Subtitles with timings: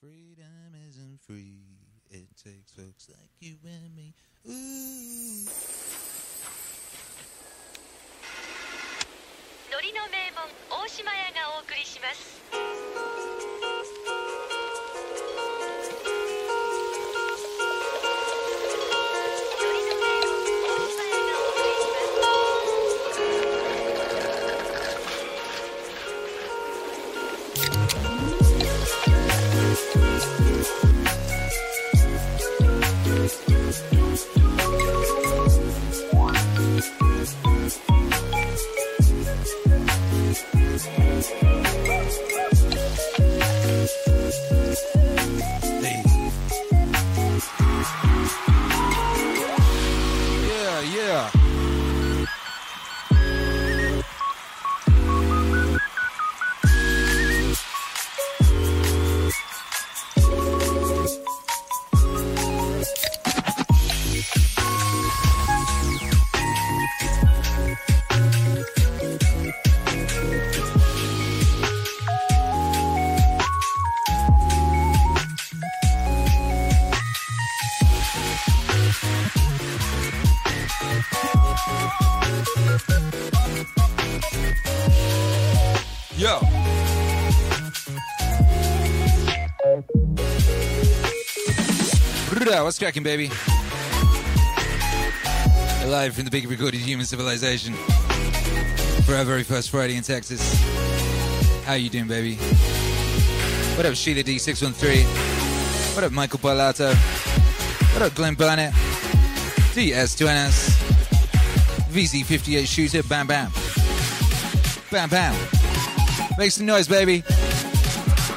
[0.00, 1.58] Freedom isn't free.
[2.10, 4.14] It takes folks like you and me.
[4.46, 5.48] Ooh.
[9.72, 12.77] のりの名門大島屋がお送りします
[92.68, 93.28] What's cracking, baby?
[95.86, 97.72] Live from the big recorded human civilization
[99.06, 100.42] for our very first Friday in Texas.
[101.64, 102.34] How you doing, baby?
[103.74, 105.94] What up, Sheila D613?
[105.94, 106.94] What up, Michael Parlato?
[107.94, 108.74] What up, Glenn Burnett?
[109.72, 110.68] DS2NS?
[111.90, 113.02] VZ58 Shooter?
[113.02, 113.50] Bam Bam.
[114.90, 115.34] Bam Bam.
[116.36, 117.24] Make some noise, baby.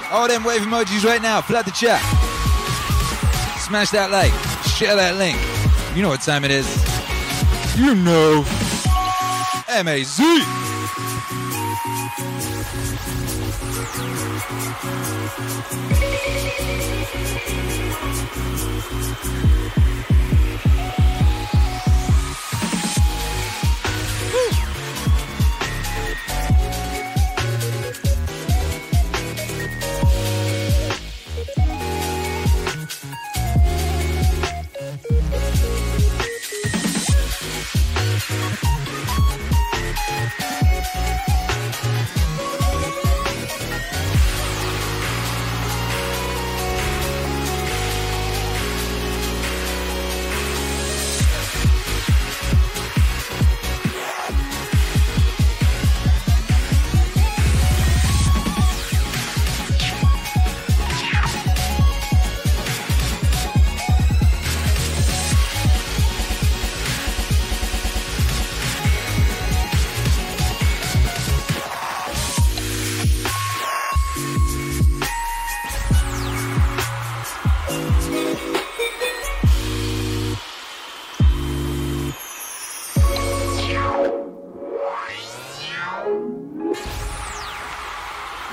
[0.09, 1.42] All them wave emojis right now.
[1.42, 2.21] Flood the chat.
[3.72, 4.34] Smash that like.
[4.66, 5.40] Share that link.
[5.96, 6.68] You know what time it is.
[7.78, 8.44] You know.
[9.70, 10.61] M-A-Z.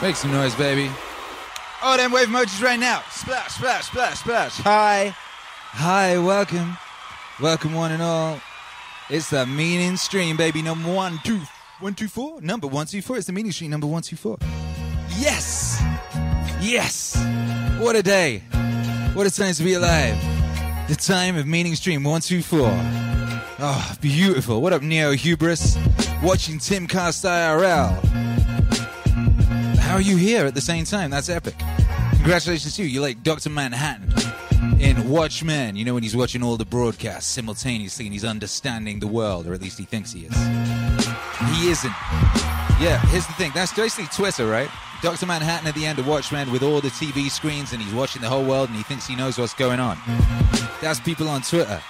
[0.09, 0.91] Make some noise, baby.
[1.83, 3.03] Oh, them wave emojis right now.
[3.11, 4.53] Splash, splash, splash, splash.
[4.61, 5.15] Hi.
[5.15, 6.79] Hi, welcome.
[7.43, 8.41] Welcome, one and all.
[9.11, 10.63] It's the meaning stream, baby.
[10.63, 11.43] Number one, two,
[11.81, 12.41] one, two, four.
[12.41, 13.19] Number one, two, four.
[13.19, 14.39] It's the meaning stream, number one, two, four.
[15.19, 15.79] Yes.
[16.59, 17.15] Yes.
[17.79, 18.39] What a day.
[19.13, 20.17] What a time to be alive.
[20.89, 22.71] The time of meaning stream, one, two, four.
[23.61, 24.63] Oh, beautiful.
[24.63, 25.77] What up, Neo Hubris?
[26.23, 28.58] Watching Timcast IRL.
[29.89, 31.11] How are you here at the same time?
[31.11, 31.55] That's epic.
[32.17, 32.89] Congratulations to you.
[32.89, 33.49] You're like Dr.
[33.49, 34.13] Manhattan
[34.79, 35.77] in Watchmen.
[35.77, 39.55] You know, when he's watching all the broadcasts simultaneously and he's understanding the world, or
[39.55, 40.37] at least he thinks he is.
[41.57, 41.95] He isn't.
[42.79, 43.51] Yeah, here's the thing.
[43.55, 44.69] That's basically Twitter, right?
[45.01, 45.25] Dr.
[45.25, 48.29] Manhattan at the end of Watchmen with all the TV screens and he's watching the
[48.29, 49.97] whole world and he thinks he knows what's going on.
[50.83, 51.81] That's people on Twitter.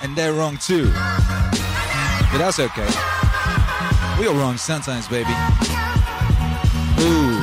[0.00, 0.84] And they're wrong too.
[2.30, 2.88] But that's okay.
[4.20, 5.34] We are wrong sometimes, baby.
[7.00, 7.42] Ooh.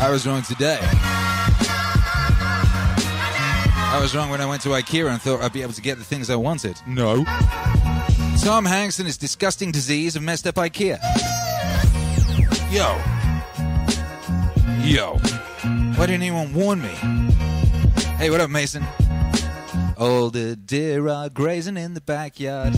[0.00, 0.78] I was wrong today.
[3.92, 5.98] I was wrong when I went to IKEA and thought I'd be able to get
[5.98, 6.80] the things I wanted.
[6.86, 7.24] No.
[8.42, 10.98] Tom Hanks and his disgusting disease have messed up IKEA.
[12.72, 12.98] Yo.
[14.82, 15.18] Yo.
[15.96, 16.88] Why didn't anyone warn me?
[18.16, 18.84] Hey, what up, Mason?
[19.98, 22.72] All the deer are grazing in the backyard.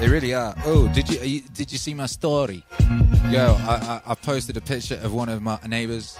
[0.00, 0.54] They really are.
[0.64, 2.64] Oh, did you, you did you see my story?
[3.30, 6.16] Yo, I, I, I posted a picture of one of my neighbors,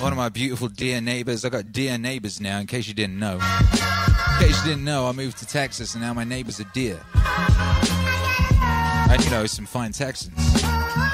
[0.00, 1.44] one of my beautiful deer neighbors.
[1.44, 3.34] I got deer neighbors now, in case you didn't know.
[3.34, 7.00] In case you didn't know, I moved to Texas and now my neighbors are deer.
[7.14, 10.34] And you know, some fine Texans.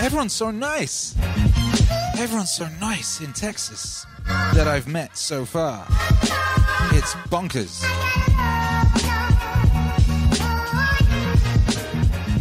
[0.01, 1.15] Everyone's so nice.
[2.17, 4.07] Everyone's so nice in Texas
[4.55, 5.85] that I've met so far.
[6.93, 7.85] It's bonkers.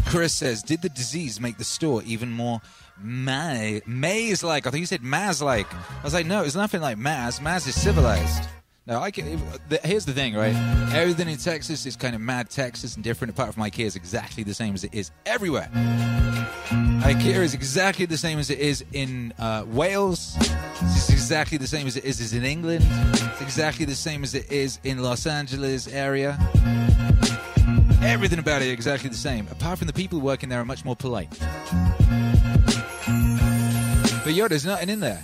[0.10, 2.62] Chris says, did the disease make the store even more
[3.02, 4.66] ma- maze-like?
[4.66, 5.72] I think you said Maz-like.
[5.74, 7.42] I was like, no, it's nothing like Maz.
[7.42, 8.44] Maz is civilized.
[8.86, 9.38] No, I can,
[9.84, 10.56] here's the thing, right?
[10.94, 13.32] Everything in Texas is kind of mad Texas and different.
[13.34, 15.70] Apart from IKEA, is exactly the same as it is everywhere.
[17.04, 20.38] IKEA is exactly the same as it is in uh, Wales.
[20.40, 22.86] It's exactly the same as it is in England.
[22.88, 26.40] It's exactly the same as it is in Los Angeles area.
[28.02, 29.48] Everything about it exactly the same.
[29.52, 31.30] Apart from the people working there are much more polite.
[34.24, 35.22] But yo, there's nothing in there.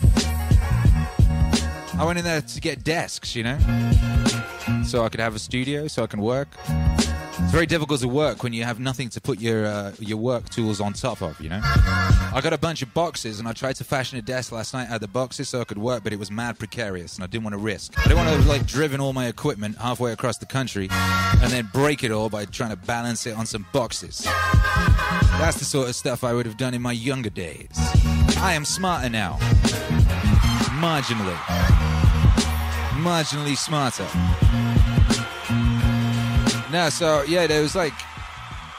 [1.95, 3.57] I went in there to get desks, you know,
[4.85, 6.47] so I could have a studio, so I can work.
[7.53, 10.81] Very difficult to work when you have nothing to put your uh, your work tools
[10.81, 11.61] on top of, you know.
[11.63, 14.89] I got a bunch of boxes, and I tried to fashion a desk last night
[14.89, 17.27] out of the boxes so I could work, but it was mad precarious, and I
[17.27, 17.93] didn't want to risk.
[17.99, 21.51] I didn't want to have, like driven all my equipment halfway across the country and
[21.51, 24.23] then break it all by trying to balance it on some boxes.
[25.37, 27.69] That's the sort of stuff I would have done in my younger days.
[28.37, 29.37] I am smarter now,
[30.81, 31.35] marginally,
[32.97, 34.07] marginally smarter.
[36.73, 37.93] No, so yeah, there was like,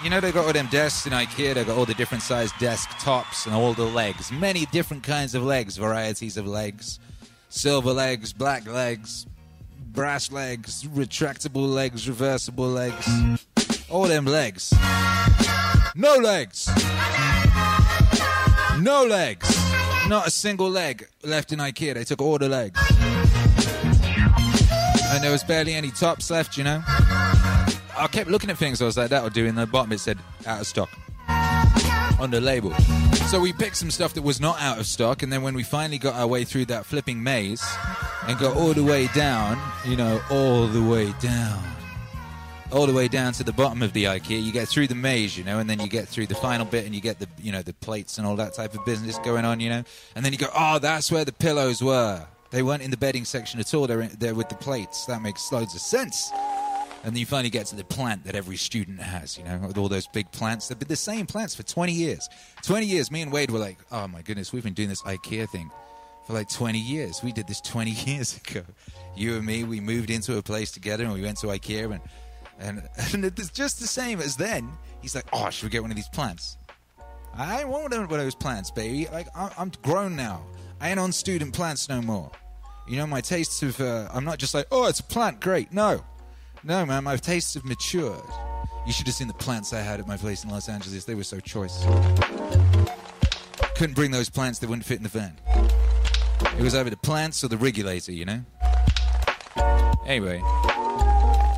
[0.02, 1.54] you know, they got all them desks in IKEA.
[1.54, 5.36] They got all the different sized desk tops and all the legs, many different kinds
[5.36, 6.98] of legs, varieties of legs,
[7.50, 9.26] silver legs, black legs,
[9.92, 13.08] brass legs, retractable legs, reversible legs,
[13.88, 14.74] all them legs.
[15.94, 16.68] No legs.
[18.80, 19.56] No legs.
[20.08, 21.94] Not a single leg left in IKEA.
[21.94, 22.80] They took all the legs.
[25.12, 26.82] And there was barely any tops left, you know?
[27.96, 28.82] I kept looking at things.
[28.82, 29.44] I was like, that'll do.
[29.46, 30.90] In the bottom, it said out of stock
[32.18, 32.72] on the label.
[33.28, 35.62] So we picked some stuff that was not out of stock, and then when we
[35.62, 37.64] finally got our way through that flipping maze
[38.26, 41.62] and got all the way down, you know, all the way down,
[42.70, 45.36] all the way down to the bottom of the IKEA, you get through the maze,
[45.36, 47.50] you know, and then you get through the final bit, and you get the, you
[47.50, 49.82] know, the plates and all that type of business going on, you know,
[50.14, 52.26] and then you go, oh, that's where the pillows were.
[52.50, 53.88] They weren't in the bedding section at all.
[53.88, 55.06] They're in, they're with the plates.
[55.06, 56.30] That makes loads of sense.
[57.04, 59.76] And then you finally get to the plant that every student has, you know, with
[59.76, 60.68] all those big plants.
[60.68, 62.30] They've been the same plants for 20 years.
[62.62, 65.48] 20 years, me and Wade were like, oh my goodness, we've been doing this IKEA
[65.50, 65.70] thing
[66.26, 67.22] for like 20 years.
[67.22, 68.62] We did this 20 years ago.
[69.14, 72.00] You and me, we moved into a place together and we went to IKEA and,
[72.58, 74.72] and, and it's just the same as then.
[75.02, 76.56] He's like, oh, should we get one of these plants?
[77.36, 79.08] I want one of those plants, baby.
[79.12, 80.42] Like, I'm grown now.
[80.80, 82.30] I ain't on student plants no more.
[82.88, 85.72] You know, my tastes have, uh, I'm not just like, oh, it's a plant, great.
[85.72, 86.02] No.
[86.66, 88.22] No, man, my tastes have matured.
[88.86, 91.04] You should have seen the plants I had at my place in Los Angeles.
[91.04, 91.84] They were so choice.
[93.76, 95.36] Couldn't bring those plants, they wouldn't fit in the van.
[96.58, 98.40] It was either the plants or the regulator, you know?
[100.06, 100.42] Anyway,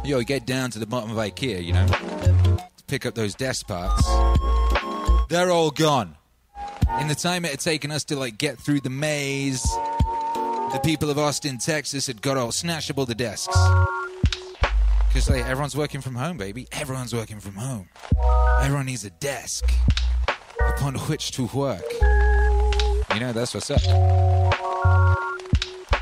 [0.05, 1.87] yo, get down to the bottom of IKEA, you know?
[1.87, 4.05] To pick up those desk parts.
[5.29, 6.17] They're all gone.
[7.01, 11.11] In the time it had taken us to, like, get through the maze, the people
[11.11, 13.57] of Austin, Texas had got all snatchable the desks.
[15.17, 16.69] Because like, everyone's working from home, baby.
[16.73, 17.89] Everyone's working from home.
[18.61, 19.65] Everyone needs a desk
[20.69, 21.81] upon which to work.
[23.15, 23.81] You know, that's what's up.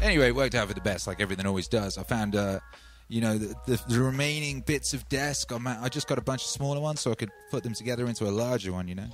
[0.02, 1.96] Anyway, it worked out for the best, like everything always does.
[1.96, 2.58] I found, uh,
[3.08, 5.52] you know, the, the, the remaining bits of desk.
[5.52, 7.74] I, ma- I just got a bunch of smaller ones so I could put them
[7.74, 9.08] together into a larger one, you know.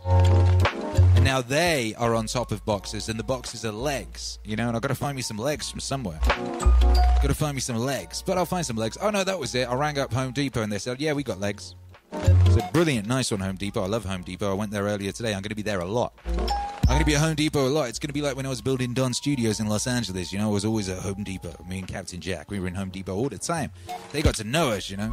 [1.15, 4.69] And now they are on top of boxes, and the boxes are legs, you know.
[4.69, 6.19] And I've got to find me some legs from somewhere.
[6.25, 8.97] Got to find me some legs, but I'll find some legs.
[9.01, 9.69] Oh no, that was it.
[9.69, 11.75] I rang up Home Depot and they said, "Yeah, we got legs."
[12.13, 13.83] It's a brilliant, nice one, Home Depot.
[13.83, 14.51] I love Home Depot.
[14.51, 15.29] I went there earlier today.
[15.29, 16.13] I'm going to be there a lot.
[16.27, 17.89] I'm going to be at Home Depot a lot.
[17.89, 20.33] It's going to be like when I was building Don Studios in Los Angeles.
[20.33, 21.65] You know, I was always at Home Depot.
[21.69, 23.71] Me and Captain Jack, we were in Home Depot all the time.
[24.13, 25.13] They got to know us, you know.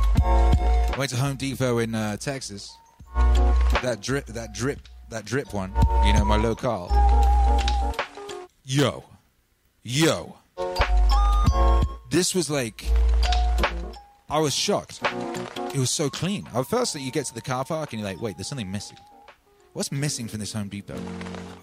[0.97, 2.75] Went to Home Depot in uh, Texas.
[3.83, 5.71] That drip, that drip, that drip one.
[6.05, 6.89] You know, my locale.
[8.63, 9.03] Yo,
[9.83, 10.35] yo.
[12.09, 12.85] This was like,
[14.29, 14.99] I was shocked.
[15.73, 16.47] It was so clean.
[16.53, 18.69] At first, that you get to the car park and you're like, wait, there's something
[18.69, 18.97] missing.
[19.71, 20.99] What's missing from this Home Depot?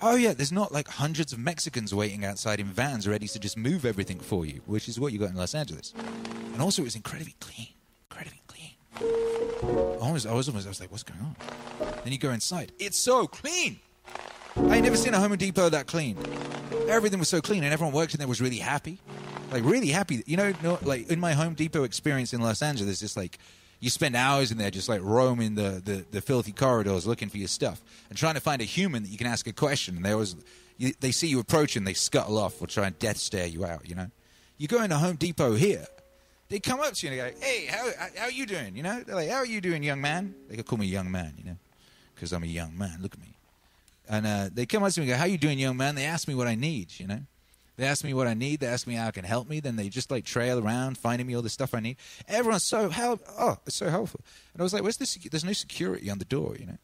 [0.01, 3.59] Oh, yeah, there's not like hundreds of Mexicans waiting outside in vans ready to just
[3.59, 5.93] move everything for you, which is what you got in Los Angeles.
[6.55, 7.69] And also, it was incredibly clean.
[8.11, 8.71] Incredibly clean.
[10.01, 11.37] I was, I was almost, I was like, what's going on?
[12.03, 12.73] Then you go inside.
[12.79, 13.79] It's so clean.
[14.57, 16.17] I ain't never seen a Home Depot that clean.
[16.89, 19.01] Everything was so clean, and everyone working there was really happy,
[19.55, 20.23] like really happy.
[20.27, 23.39] You know, no, like in my Home Depot experience in Los Angeles, it's just like
[23.79, 27.39] you spend hours in there just like roaming the, the, the filthy corridors looking for
[27.39, 29.97] your stuff and trying to find a human that you can ask a question.
[29.97, 30.35] And they always
[30.77, 33.89] you, they see you approaching, they scuttle off or try and death stare you out.
[33.89, 34.11] You know,
[34.59, 35.87] you go into Home Depot here.
[36.49, 38.83] They come up to you and they go, "Hey, how how are you doing?" You
[38.83, 41.33] know, they're like, "How are you doing, young man?" They could call me young man,
[41.39, 41.57] you know,
[42.15, 42.99] because I'm a young man.
[43.01, 43.35] Look at me.
[44.09, 45.95] And uh, they come up to me and go, How are you doing, young man?
[45.95, 47.21] They ask me what I need, you know?
[47.77, 48.61] They ask me what I need.
[48.61, 49.61] They ask me how it can help me.
[49.61, 51.97] Then they just like trail around, finding me all the stuff I need.
[52.29, 53.27] Everyone's so help.
[53.39, 54.21] Oh, it's so helpful.
[54.53, 54.97] And I was like, "Where's?
[54.99, 56.79] Secu- There's no security on the door, you know."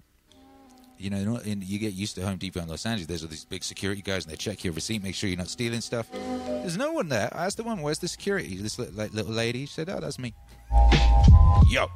[0.99, 3.07] You know, and you get used to Home Depot in Los Angeles.
[3.07, 5.49] There's all these big security guys, and they check your receipt, make sure you're not
[5.49, 6.07] stealing stuff.
[6.13, 7.31] There's no one there.
[7.35, 10.01] I asked the one, "Where's the security?" This li- like little lady she said, "Oh,
[10.01, 10.35] that's me."
[11.71, 11.87] Yo,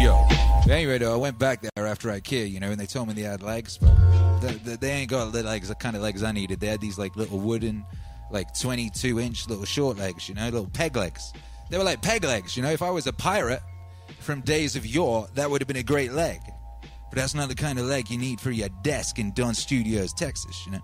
[0.00, 0.26] yo.
[0.70, 3.22] Anyway, though, I went back there after IKEA, you know, and they told me they
[3.22, 3.94] had legs, but
[4.40, 6.60] the, the, they ain't got the legs, the kind of legs I needed.
[6.60, 7.84] They had these like little wooden,
[8.30, 11.32] like 22 inch little short legs, you know, little peg legs.
[11.70, 12.70] They were like peg legs, you know.
[12.70, 13.62] If I was a pirate
[14.20, 16.40] from days of yore, that would have been a great leg.
[16.82, 20.12] But that's not the kind of leg you need for your desk in Don Studios,
[20.12, 20.82] Texas, you know.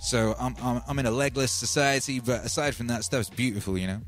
[0.00, 3.86] So I'm, I'm, I'm in a legless society, but aside from that, stuff's beautiful, you
[3.86, 4.00] know.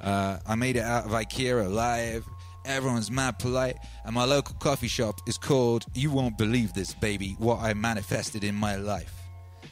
[0.00, 2.24] Uh, I made it out of IKEA alive.
[2.64, 3.76] Everyone's mad polite.
[4.04, 8.44] And my local coffee shop is called, you won't believe this, baby, what I manifested
[8.44, 9.12] in my life.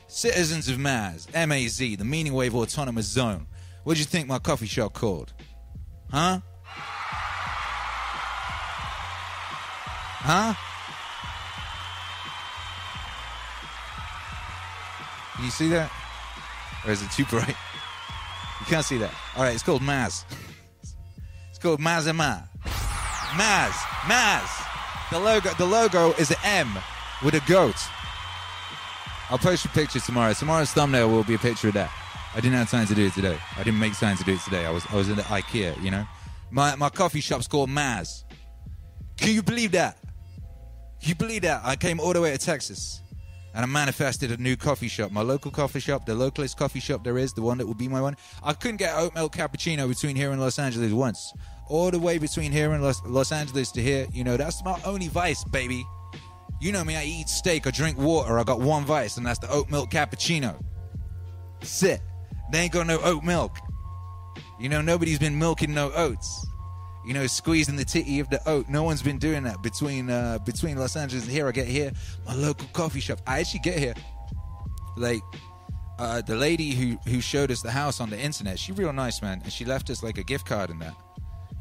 [0.09, 3.47] Citizens of Maz, MAZ, the Meaning Wave Autonomous Zone.
[3.85, 5.33] What do you think my coffee shop called?
[6.11, 6.41] Huh?
[10.25, 10.55] Huh?
[15.35, 15.91] Can you see that?
[16.87, 17.57] Or is it too bright?
[18.61, 19.13] You can't see that.
[19.37, 20.25] All right, it's called Maz.
[21.51, 22.49] It's called Mazama.
[23.33, 23.73] Maz.
[24.05, 24.49] Maz.
[25.11, 25.51] The logo.
[25.55, 26.79] The logo is an M
[27.25, 27.77] with a goat.
[29.31, 30.33] I'll post a picture tomorrow.
[30.35, 31.91] Tomorrow's thumbnail will be a picture of that.
[32.35, 33.39] I didn't have time to do it today.
[33.57, 34.67] I didn't make time to do it today.
[34.67, 35.83] I was I was in the IKEA.
[35.83, 36.07] You know,
[36.51, 38.25] my my coffee shop's called Maz.
[39.17, 39.99] Can you believe that?
[41.01, 41.62] Can you believe that?
[41.65, 43.03] I came all the way to Texas
[43.55, 45.12] and I manifested a new coffee shop.
[45.12, 47.89] My local coffee shop, the localist coffee shop there is, the one that will be
[47.89, 48.17] my one.
[48.43, 51.33] I couldn't get oat milk cappuccino between here and Los Angeles once.
[51.73, 54.79] All the way between here and Los, Los Angeles to here, you know, that's my
[54.85, 55.87] only vice, baby.
[56.61, 58.38] You know me, I eat steak I drink water.
[58.38, 60.62] I got one vice, and that's the oat milk cappuccino.
[61.61, 62.02] That's it.
[62.52, 63.57] They ain't got no oat milk.
[64.61, 66.47] You know, nobody's been milking no oats.
[67.07, 68.69] You know, squeezing the titty of the oat.
[68.69, 71.49] No one's been doing that between uh, between Los Angeles and here.
[71.49, 71.91] I get here,
[72.26, 73.23] my local coffee shop.
[73.26, 73.95] I actually get here,
[74.99, 75.23] like
[75.99, 78.59] uh, the lady who who showed us the house on the internet.
[78.59, 80.95] She real nice, man, and she left us like a gift card and that.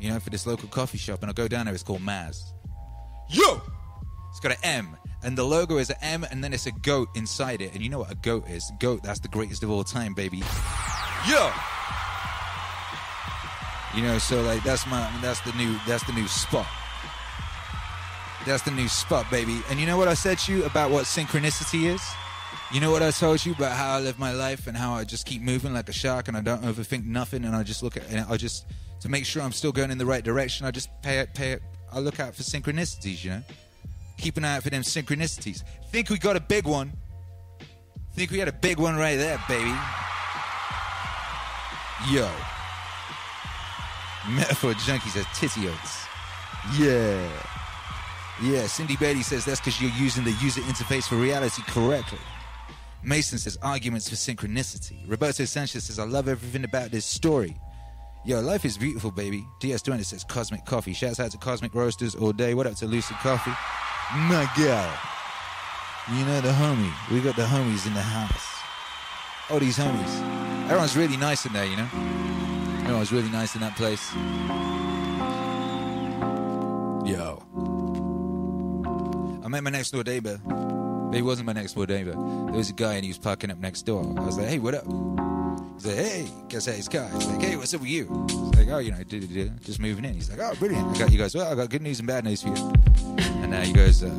[0.01, 1.75] You know, for this local coffee shop, and I go down there.
[1.75, 2.41] It's called Maz.
[3.29, 3.61] Yo,
[4.31, 7.09] it's got an M, and the logo is an M, and then it's a goat
[7.15, 7.73] inside it.
[7.73, 8.71] And you know what a goat is?
[8.79, 9.03] Goat.
[9.03, 10.39] That's the greatest of all time, baby.
[11.29, 11.51] Yo.
[13.95, 16.65] You know, so like that's my that's the new that's the new spot.
[18.45, 19.61] That's the new spot, baby.
[19.69, 22.01] And you know what I said to you about what synchronicity is?
[22.73, 25.03] You know what I told you about how I live my life and how I
[25.03, 27.97] just keep moving like a shark and I don't overthink nothing and I just look
[27.97, 28.65] at and I just
[29.01, 30.65] to make sure I'm still going in the right direction.
[30.65, 31.63] I just pay it, pay it.
[31.91, 33.43] I look out for synchronicities, you know.
[34.17, 35.63] Keep an eye out for them synchronicities.
[35.91, 36.93] Think we got a big one?
[38.13, 39.73] Think we had a big one right there, baby.
[42.11, 42.29] Yo.
[44.29, 46.05] Metaphor Junkie says titty oats.
[46.77, 47.27] Yeah.
[48.43, 52.19] Yeah, Cindy Bailey says that's because you're using the user interface for reality correctly.
[53.03, 55.03] Mason says arguments for synchronicity.
[55.07, 57.55] Roberto Sanchez says I love everything about this story.
[58.23, 59.47] Yo, life is beautiful, baby.
[59.61, 60.93] DS20 says Cosmic Coffee.
[60.93, 62.53] Shouts out to Cosmic Roasters all day.
[62.53, 63.49] What up to Lucid Coffee?
[64.15, 64.93] My girl.
[66.15, 66.93] You know the homie.
[67.11, 68.47] We got the homies in the house.
[69.49, 70.65] All these homies.
[70.65, 71.89] Everyone's really nice in there, you know?
[72.83, 74.13] Everyone's really nice in that place.
[77.03, 77.41] Yo.
[79.43, 80.39] I met my next door neighbor.
[81.11, 82.13] But he wasn't my next door neighbor.
[82.13, 84.01] There was a guy and he was parking up next door.
[84.17, 84.85] I was like, hey, what up?
[85.73, 87.09] He's like, hey, guess out his car.
[87.09, 88.27] He's like, hey, what's up with you?
[88.29, 89.03] He's like, oh, you know,
[89.59, 90.13] just moving in.
[90.13, 90.95] He's like, oh, brilliant.
[90.95, 91.35] I got you guys.
[91.35, 92.73] Well, I got good news and bad news for you.
[93.43, 94.17] And now he goes, uh,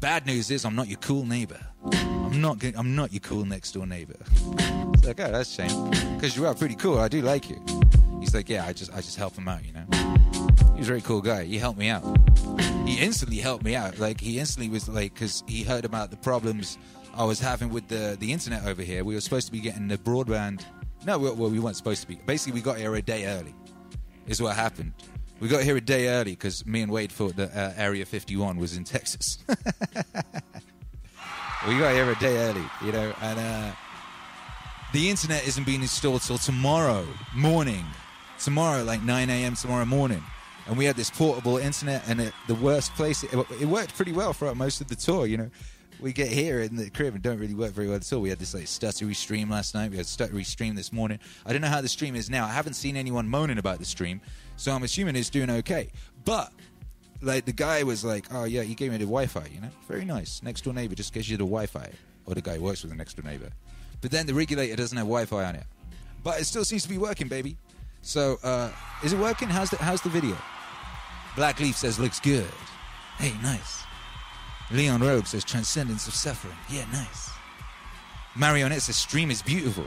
[0.00, 1.60] bad news is I'm not your cool neighbor.
[1.94, 2.62] I'm not.
[2.76, 4.18] I'm not your cool next door neighbor.
[4.20, 5.90] It's like, oh, that's a shame.
[6.16, 6.98] Because you are pretty cool.
[6.98, 7.64] I do like you.
[8.22, 9.84] He's like, yeah, I just, I just help him out, you know.
[10.74, 11.42] He was a very cool guy.
[11.42, 12.04] He helped me out.
[12.86, 13.98] He instantly helped me out.
[13.98, 16.78] Like he instantly was like, because he heard about the problems
[17.14, 19.02] I was having with the the internet over here.
[19.02, 20.64] We were supposed to be getting the broadband.
[21.04, 22.14] No, well, well, we weren't supposed to be.
[22.14, 23.56] Basically, we got here a day early.
[24.28, 24.92] Is what happened.
[25.40, 28.56] We got here a day early because me and Wade thought that uh, Area 51
[28.56, 29.38] was in Texas.
[29.48, 29.56] we
[31.76, 33.72] got here a day early, you know, and uh,
[34.92, 37.84] the internet isn't being installed till tomorrow morning.
[38.42, 39.54] Tomorrow, like 9 a.m.
[39.54, 40.22] tomorrow morning.
[40.66, 44.10] And we had this portable internet, and it, the worst place, it, it worked pretty
[44.10, 45.50] well throughout most of the tour, you know.
[46.00, 48.20] We get here in the crib and don't really work very well at all.
[48.20, 49.92] We had this like stuttery stream last night.
[49.92, 51.20] We had stuttery stream this morning.
[51.46, 52.44] I don't know how the stream is now.
[52.44, 54.20] I haven't seen anyone moaning about the stream,
[54.56, 55.90] so I'm assuming it's doing okay.
[56.24, 56.52] But
[57.20, 59.46] like the guy was like, "Oh yeah, he gave me the Wi-Fi.
[59.54, 60.42] You know, very nice.
[60.42, 61.90] Next door neighbor just gives you the Wi-Fi,
[62.26, 63.50] or the guy works with the next door neighbor.
[64.00, 65.66] But then the regulator doesn't have Wi-Fi on it.
[66.24, 67.56] But it still seems to be working, baby.
[68.02, 68.70] So uh,
[69.02, 69.48] is it working?
[69.48, 70.36] How's the how's the video?
[71.36, 72.46] Black Leaf says looks good.
[73.18, 73.82] Hey, nice.
[74.70, 76.56] Leon Rogue says transcendence of suffering.
[76.68, 77.30] Yeah, nice.
[78.36, 79.86] Marionette says stream is beautiful.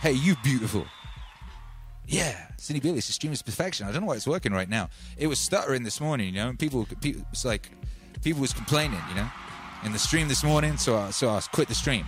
[0.00, 0.86] Hey, you beautiful.
[2.06, 3.86] Yeah, Cindy Billy says stream is perfection.
[3.86, 4.88] I don't know why it's working right now.
[5.16, 6.48] It was stuttering this morning, you know.
[6.48, 7.70] And people, people, it's like
[8.22, 9.28] people was complaining, you know,
[9.84, 10.76] in the stream this morning.
[10.76, 12.06] So, I, so I quit the stream.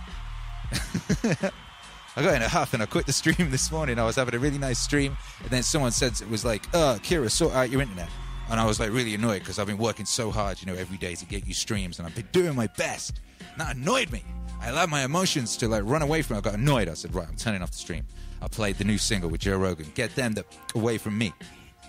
[2.15, 3.97] I got in a huff and I quit the stream this morning.
[3.97, 6.97] I was having a really nice stream, and then someone said it was like, "Uh,
[7.01, 8.09] Kira, sort out your internet."
[8.49, 10.97] And I was like really annoyed because I've been working so hard, you know, every
[10.97, 13.21] day to get you streams, and I've been doing my best.
[13.39, 14.23] And that annoyed me.
[14.59, 16.35] I allowed my emotions to like run away from.
[16.35, 16.39] me.
[16.39, 16.89] I got annoyed.
[16.89, 18.05] I said, "Right, I'm turning off the stream."
[18.41, 19.91] I played the new single with Joe Rogan.
[19.93, 20.43] Get them the,
[20.75, 21.31] away from me.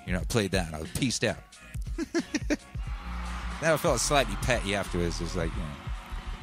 [0.06, 1.38] You know, I played that and I was pieced out.
[3.62, 5.20] now I felt slightly petty afterwards.
[5.20, 5.68] It was like, you know,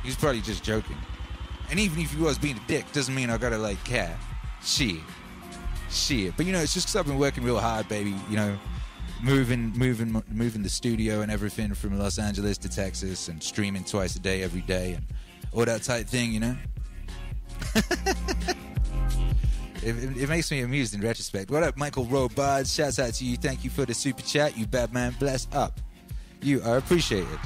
[0.02, 0.98] he was probably just joking.
[1.70, 4.18] And even if he was being a dick, doesn't mean I gotta like care.
[4.64, 4.98] Shit.
[5.90, 6.36] Shit.
[6.36, 8.16] But you know, it's just because I've been working real hard, baby.
[8.30, 8.58] You know,
[9.22, 14.16] moving, moving, moving the studio and everything from Los Angeles to Texas, and streaming twice
[14.16, 15.06] a day every day, and
[15.54, 16.32] all that type thing.
[16.32, 16.58] You know.
[19.82, 21.50] It, it, makes me amused in retrospect.
[21.50, 22.68] What up, Michael Robard?
[22.68, 23.38] Shouts out to you.
[23.38, 24.58] Thank you for the super chat.
[24.58, 25.16] You bad man.
[25.20, 25.80] Bless up.
[26.42, 27.40] You are appreciated.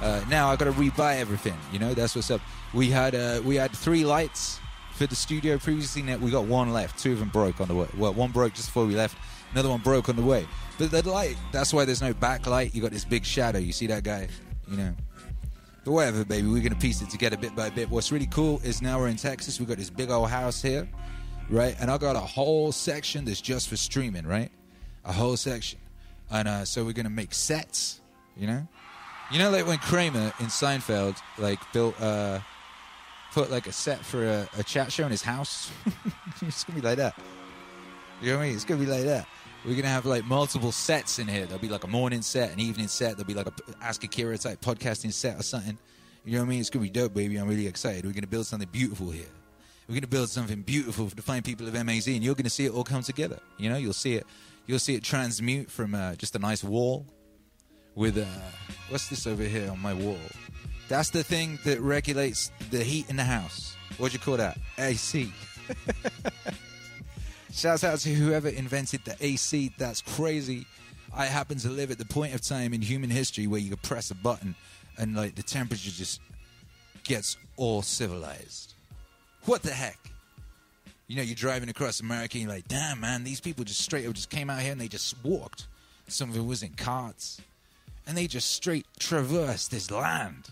[0.00, 1.56] Uh, now I got to rebuy everything.
[1.72, 2.40] You know that's what's up.
[2.76, 4.60] We had uh, we had three lights
[4.92, 6.02] for the studio previously.
[6.02, 6.98] Now we got one left.
[6.98, 7.88] Two of them broke on the way.
[7.96, 9.16] Well, one broke just before we left.
[9.52, 10.46] Another one broke on the way.
[10.78, 11.36] But the light.
[11.52, 12.74] That's why there's no backlight.
[12.74, 13.58] You got this big shadow.
[13.58, 14.28] You see that guy?
[14.70, 14.94] You know.
[15.84, 16.46] But whatever, baby.
[16.48, 17.90] We're gonna piece it together bit by bit.
[17.90, 19.58] What's really cool is now we're in Texas.
[19.58, 20.88] We got this big old house here
[21.48, 21.76] right?
[21.80, 24.50] And I got a whole section that's just for streaming, right?
[25.04, 25.78] A whole section.
[26.30, 28.00] And uh, so we're gonna make sets,
[28.36, 28.66] you know?
[29.30, 32.40] You know, like when Kramer in Seinfeld, like built, uh,
[33.36, 35.70] put like a set for a, a chat show in his house.
[36.40, 37.14] it's gonna be like that.
[38.22, 38.54] You know what I mean?
[38.54, 39.28] It's gonna be like that.
[39.62, 41.44] We're gonna have like multiple sets in here.
[41.44, 43.18] There'll be like a morning set, an evening set.
[43.18, 45.76] There'll be like a Ask Akira type podcasting set or something.
[46.24, 46.60] You know what I mean?
[46.60, 47.36] It's gonna be dope, baby.
[47.36, 48.06] I'm really excited.
[48.06, 49.26] We're gonna build something beautiful here.
[49.86, 52.64] We're to build something beautiful for the fine people of MAZ, and you're to see
[52.64, 53.38] it all come together.
[53.58, 54.26] You know, you'll see it.
[54.66, 57.06] You'll see it transmute from uh, just a nice wall
[57.94, 58.24] with uh,
[58.88, 60.18] what's this over here on my wall?
[60.88, 63.76] That's the thing that regulates the heat in the house.
[63.98, 64.58] What do you call that?
[64.78, 65.32] AC.
[67.52, 69.72] Shouts out to whoever invented the AC.
[69.78, 70.66] That's crazy.
[71.14, 73.82] I happen to live at the point of time in human history where you could
[73.82, 74.54] press a button
[74.98, 76.20] and like the temperature just
[77.04, 78.74] gets all civilized.
[79.46, 79.98] What the heck?
[81.08, 84.06] You know, you're driving across America and you're like, damn, man, these people just straight
[84.06, 85.68] up just came out here and they just walked.
[86.08, 87.40] Some of it was in carts.
[88.06, 90.50] And they just straight traversed this land.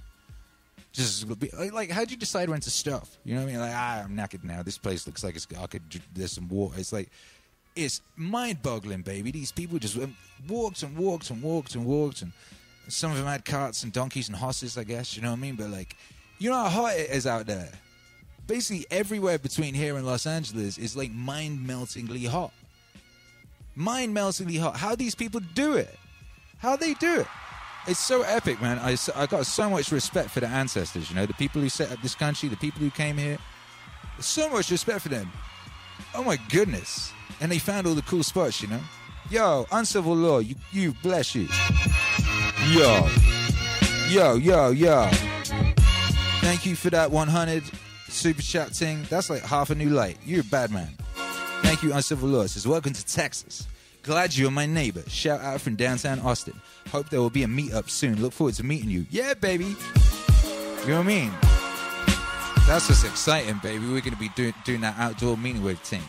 [0.95, 1.27] Just
[1.73, 3.07] like, how'd you decide when to stop?
[3.25, 3.61] You know what I mean?
[3.61, 4.63] Like, ah, I'm knackered now.
[4.63, 5.83] This place looks like it's, could,
[6.15, 6.77] there's some water.
[6.79, 7.11] It's like,
[7.77, 9.33] it's mind boggling, baby.
[9.33, 9.99] These people just
[10.49, 12.23] walked and walked and walked and walked.
[12.23, 12.33] And
[12.89, 15.17] some of them had carts and donkeys and horses, I guess.
[15.17, 15.57] You know what I mean?
[15.57, 15.97] But like,
[16.39, 17.71] you know how hot it is out there
[18.47, 22.53] basically everywhere between here and Los Angeles is like mind meltingly hot.
[23.75, 24.77] Mind meltingly hot.
[24.77, 25.99] How these people do it?
[26.59, 27.27] How they do it?
[27.87, 28.79] It's so epic, man.
[28.79, 31.92] I, I got so much respect for the ancestors, you know, the people who set
[31.92, 33.37] up this country, the people who came here.
[34.20, 35.31] So much respect for them.
[36.14, 37.12] Oh my goodness.
[37.40, 38.81] And they found all the cool spots, you know.
[39.31, 41.47] Yo, uncivil law, you, you bless you.
[42.68, 43.07] Yo.
[44.09, 45.09] Yo, yo, yo.
[46.40, 47.64] Thank you for that 100
[48.09, 49.05] super chat thing.
[49.11, 50.16] That's like half a new light.
[50.25, 50.88] You're a bad man.
[51.62, 52.47] Thank you, Uncivil Law.
[52.47, 53.66] Says, welcome to Texas.
[54.05, 55.03] Glad you're my neighbor.
[55.09, 56.61] Shout out from downtown Austin.
[56.93, 58.21] Hope there will be a meetup soon.
[58.21, 59.07] Look forward to meeting you.
[59.11, 59.64] Yeah, baby.
[60.83, 61.33] You know what I mean?
[62.67, 63.87] That's just exciting, baby.
[63.87, 66.03] We're going to be doing, doing that outdoor meeting with team.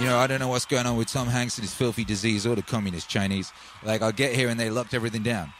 [0.00, 2.46] You know, I don't know what's going on with Tom Hanks and his filthy disease
[2.46, 3.52] or the communist Chinese.
[3.82, 5.52] Like, I'll get here and they locked everything down.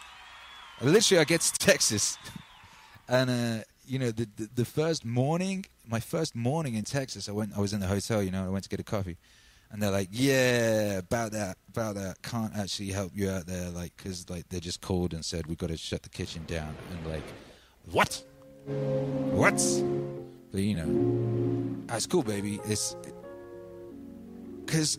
[0.81, 2.17] Literally, I get to Texas
[3.09, 7.33] and uh, you know, the, the, the first morning, my first morning in Texas, I
[7.33, 9.19] went, I was in the hotel, you know, I went to get a coffee,
[9.73, 12.23] and they're like, "Yeah, about that, about that.
[12.23, 15.59] Can't actually help you out there, like, because like they just called and said we've
[15.59, 17.25] got to shut the kitchen down." And like,
[17.91, 18.23] what?
[18.67, 19.61] What?
[20.53, 22.61] But you know, that's cool, baby.
[22.67, 22.95] It's
[24.65, 24.99] because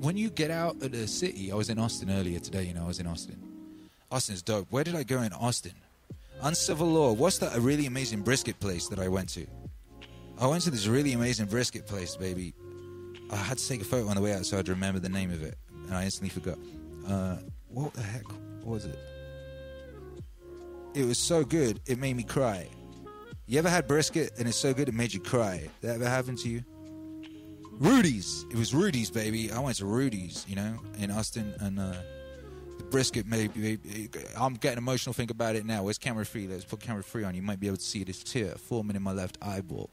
[0.00, 2.64] when you get out of the city, I was in Austin earlier today.
[2.64, 3.36] You know, I was in Austin.
[4.10, 4.66] Austin's dope.
[4.70, 5.74] Where did I go in Austin?
[6.42, 7.12] Uncivil Law.
[7.12, 7.54] What's that?
[7.54, 9.46] A really amazing brisket place that I went to.
[10.40, 12.54] I went to this really amazing brisket place, baby.
[13.32, 15.30] I had to take a photo on the way out so I'd remember the name
[15.30, 16.58] of it, and I instantly forgot.
[17.06, 17.36] Uh,
[17.68, 18.24] what the heck
[18.64, 18.98] was it?
[20.94, 22.68] It was so good, it made me cry.
[23.46, 25.68] You ever had brisket and it's so good it made you cry?
[25.80, 26.62] That ever happened to you?
[27.72, 28.44] Rudy's.
[28.50, 29.50] It was Rudy's, baby.
[29.50, 31.94] I went to Rudy's, you know, in Austin, and uh,
[32.76, 33.78] the brisket made me.
[34.38, 35.84] I'm getting emotional thinking about it now.
[35.84, 36.46] Where's camera three?
[36.46, 37.34] Let's put camera three on.
[37.34, 39.88] You might be able to see this tear forming in my left eyeball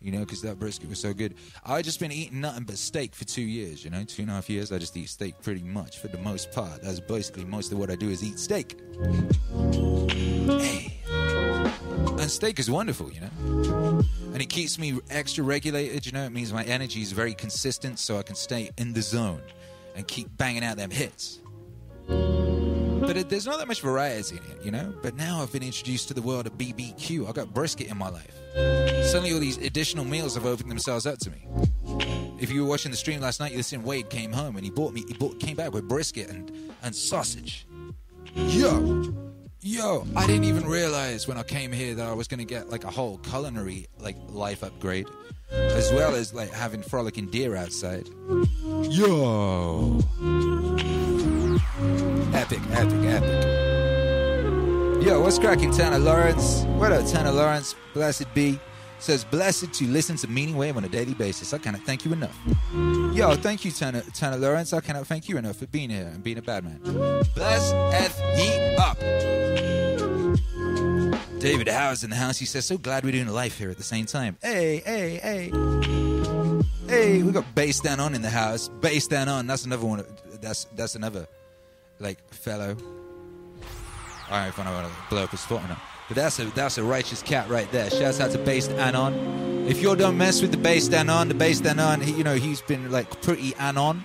[0.00, 1.34] you know, because that brisket was so good.
[1.64, 4.34] I just been eating nothing but steak for two years, you know, two and a
[4.34, 4.72] half years.
[4.72, 6.82] I just eat steak pretty much for the most part.
[6.82, 8.78] That's basically most of what I do is eat steak.
[12.20, 14.04] And steak is wonderful, you know.
[14.32, 16.24] And it keeps me extra regulated, you know.
[16.24, 19.42] It means my energy is very consistent so I can stay in the zone
[19.96, 21.40] and keep banging out them hits.
[23.08, 24.92] But it, there's not that much variety in it, you know.
[25.00, 27.26] But now I've been introduced to the world of BBQ.
[27.26, 28.34] I've got brisket in my life.
[29.06, 31.46] Suddenly, all these additional meals have opened themselves up to me.
[32.38, 33.82] If you were watching the stream last night, you listened.
[33.82, 35.04] Wade came home and he bought me.
[35.08, 37.66] He bought, came back with brisket and and sausage.
[38.34, 39.10] Yo,
[39.62, 40.06] yo!
[40.14, 42.84] I didn't even realize when I came here that I was going to get like
[42.84, 45.08] a whole culinary like life upgrade,
[45.50, 48.06] as well as like having frolicking deer outside.
[48.82, 49.98] Yo!
[52.34, 53.44] Epic, epic, epic.
[55.06, 56.62] Yo, what's cracking, Tanner Lawrence?
[56.76, 57.74] What up, Tanner Lawrence?
[57.94, 58.58] Blessed be.
[59.00, 61.54] Says, blessed to listen to Meaning Wave on a daily basis.
[61.54, 62.36] I cannot thank you enough.
[63.14, 64.72] Yo, thank you, Tanner, Tanner Lawrence.
[64.72, 66.80] I cannot thank you enough for being here and being a bad man.
[67.34, 68.98] Bless F ye up.
[71.38, 72.38] David Howard's in the house.
[72.38, 74.36] He says, so glad we're doing life here at the same time.
[74.42, 75.52] Hey, hey, hey.
[76.88, 78.68] Hey, we got Based Anon in the house.
[78.80, 79.46] Based Anon.
[79.46, 80.04] That's another one.
[80.40, 81.28] That's that's another
[82.00, 82.76] like fellow.
[84.30, 85.80] I don't know if I want to blow up his spot or not.
[86.08, 87.90] But that's a that's a righteous cat right there.
[87.90, 89.66] Shouts out to Based Anon.
[89.68, 92.62] If you don't mess with the Based Anon, the Based Anon, he, you know, he's
[92.62, 94.02] been like pretty anon.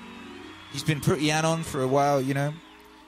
[0.73, 2.53] He's been pretty anon for a while, you know.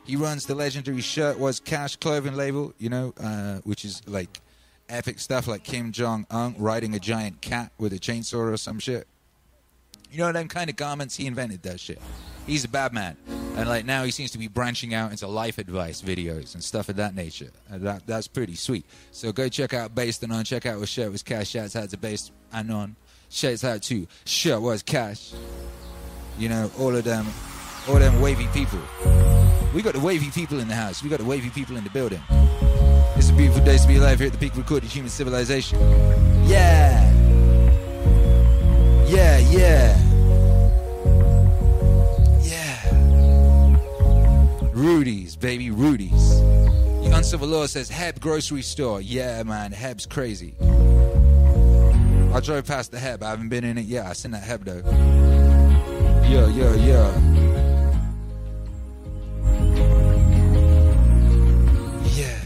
[0.06, 4.40] He runs the legendary Shirt Was Cash clothing label, you know, uh, which is like
[4.88, 8.80] epic stuff like Kim Jong Un riding a giant cat with a chainsaw or some
[8.80, 9.08] shit.
[10.12, 12.00] You know, them kind of garments, he invented that shit.
[12.46, 13.18] He's a bad man.
[13.58, 16.90] And like now he seems to be branching out into life advice videos and stuff
[16.90, 17.52] of that nature.
[17.70, 18.86] And that, that's pretty sweet.
[19.12, 20.44] So go check out Based On.
[20.44, 21.50] Check out what Shirt Was Cash.
[21.50, 22.96] Shouts out to Based Anon.
[23.30, 25.34] Shouts out to Shirt Was Cash.
[26.38, 27.26] You know, all of them,
[27.88, 28.80] all them wavy people.
[29.74, 31.02] We got the wavy people in the house.
[31.02, 32.22] We got the wavy people in the building.
[33.16, 35.80] It's a beautiful day to be alive here at the peak of recorded human civilization.
[36.46, 37.10] Yeah,
[39.08, 39.40] yeah.
[39.40, 40.05] Yeah.
[44.76, 46.42] Rudy's, baby, Rudy's.
[47.14, 49.00] Uncivil Law says Heb grocery store.
[49.00, 50.54] Yeah, man, Heb's crazy.
[52.34, 53.24] I drove past the Heb.
[53.24, 54.06] I haven't been in it yet.
[54.06, 54.84] I seen that Heb though.
[56.28, 57.18] Yeah, yeah, yeah.
[62.12, 62.38] Yeah.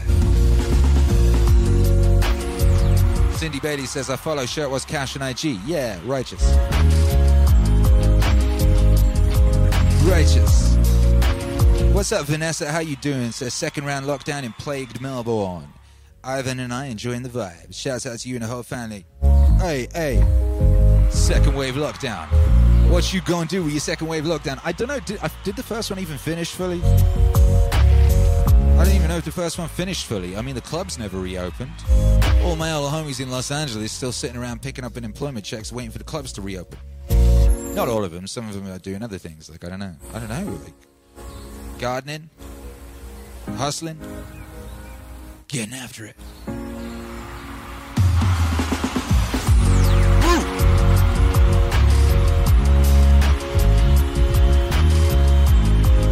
[3.32, 5.58] Cindy Bailey says, I follow Shirt Was Cash on IG.
[5.66, 6.44] Yeah, righteous.
[10.04, 10.69] Righteous.
[11.92, 12.70] What's up, Vanessa?
[12.70, 13.32] How you doing?
[13.32, 15.68] Says second round lockdown in plagued Melbourne.
[16.22, 17.74] Ivan and I enjoying the vibe.
[17.74, 19.04] Shouts out to you and the whole family.
[19.58, 20.18] Hey, hey.
[21.10, 22.28] Second wave lockdown.
[22.90, 24.60] What you gonna do with your second wave lockdown?
[24.64, 25.00] I don't know.
[25.00, 26.80] Did, I, did the first one even finish fully?
[26.82, 30.36] I don't even know if the first one finished fully.
[30.36, 31.72] I mean, the clubs never reopened.
[32.44, 35.90] All my old homies in Los Angeles still sitting around picking up unemployment checks, waiting
[35.90, 36.78] for the clubs to reopen.
[37.74, 38.28] Not all of them.
[38.28, 39.50] Some of them are doing other things.
[39.50, 39.96] Like I don't know.
[40.14, 40.52] I don't know.
[40.64, 40.74] Like
[41.80, 42.28] gardening,
[43.56, 43.98] hustling,
[45.48, 46.14] getting after it.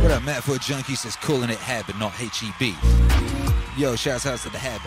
[0.00, 1.58] What up, Metaphor Junkie says calling it
[1.90, 2.74] and not H-E-B.
[3.76, 4.80] Yo, shouts out to the Heb.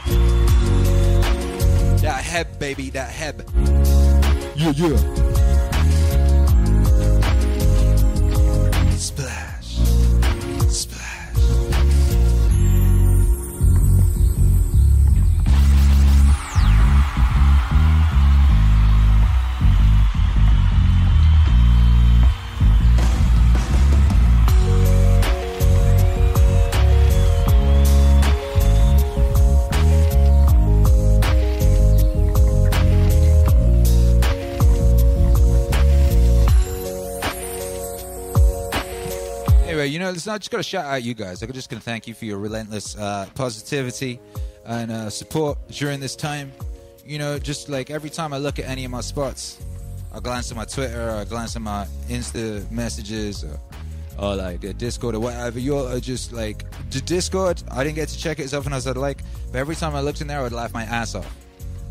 [2.01, 3.47] That Heb, baby, that Heb.
[4.55, 4.97] Yeah, yeah.
[8.97, 9.50] Splash.
[39.81, 41.41] Anyway, you know, listen, I just got to shout out you guys.
[41.41, 44.19] I'm just going to thank you for your relentless uh, positivity
[44.63, 46.51] and uh, support during this time.
[47.03, 49.59] You know, just like every time I look at any of my spots,
[50.13, 53.59] I glance at my Twitter, I glance at my Insta messages, or,
[54.19, 55.57] or like the Discord or whatever.
[55.57, 57.63] You're just like the Discord.
[57.71, 60.01] I didn't get to check it as often as I'd like, but every time I
[60.01, 61.35] looked in there, I'd laugh my ass off.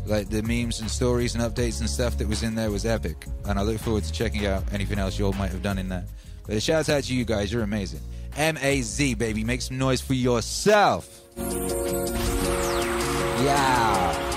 [0.05, 3.25] Like the memes and stories and updates and stuff that was in there was epic,
[3.47, 5.89] and I look forward to checking out anything else you all might have done in
[5.89, 6.05] there.
[6.45, 8.01] But a shout out to you guys, you're amazing.
[8.35, 11.21] M A Z baby, make some noise for yourself.
[13.43, 14.30] Yeah.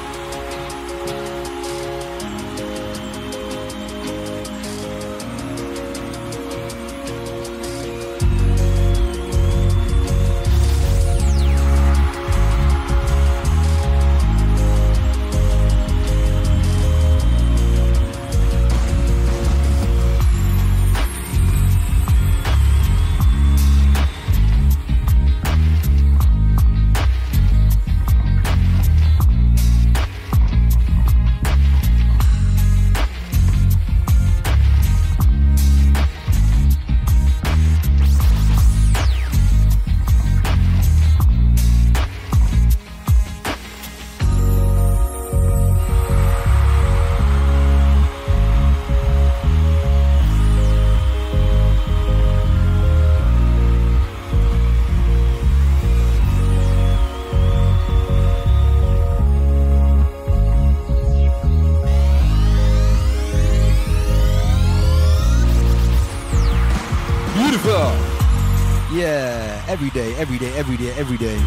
[69.84, 71.38] Every day, every day, every day, every day.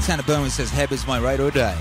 [0.00, 1.76] Santa Bowman says, Heb is my right or die.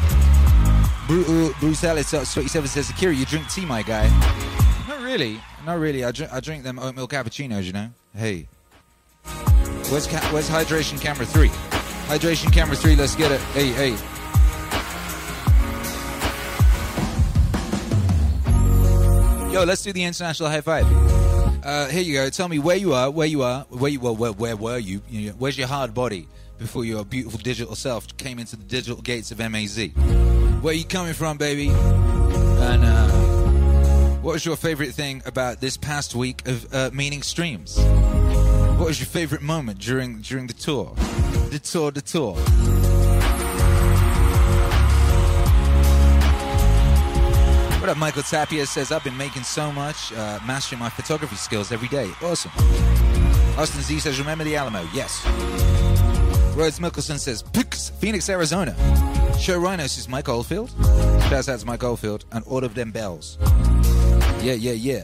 [1.08, 4.10] Brutal, uh, Bruce Ellis, uh, 27 says, Akira, you drink tea, my guy.
[4.88, 5.40] Not really.
[5.66, 6.04] Not really.
[6.04, 7.90] I drink, I drink them oat milk cappuccinos, you know?
[8.16, 8.48] Hey.
[9.90, 11.48] Where's, ca- where's hydration camera 3?
[11.48, 13.40] Hydration camera 3, let's get it.
[13.54, 13.92] Hey, hey.
[19.54, 21.21] Yo, let's do the international high five.
[21.64, 22.30] Uh, here you go.
[22.30, 25.02] Tell me where you are, where you are, where you were, where, where were you?
[25.10, 29.02] you know, where's your hard body before your beautiful digital self came into the digital
[29.02, 29.90] gates of MAZ?
[30.62, 31.70] Where you coming from, baby?
[31.70, 33.10] And uh,
[34.22, 37.78] what was your favorite thing about this past week of uh, meaning streams?
[37.78, 40.94] What was your favorite moment during during the tour?
[41.52, 42.36] The tour, the tour.
[47.92, 51.90] Up, Michael Tapia says, I've been making so much, uh, mastering my photography skills every
[51.90, 52.10] day.
[52.24, 52.52] Awesome.
[53.58, 54.88] Austin Z says, remember the Alamo?
[54.94, 55.26] Yes.
[56.56, 58.74] Rhodes Mickelson says, Pix, Phoenix, Arizona.
[59.38, 60.70] Show Rhinos is Mike Oldfield.
[61.30, 63.38] Shouts out to Mike Oldfield and all of them bells.
[64.42, 65.04] Yeah, yeah, yeah.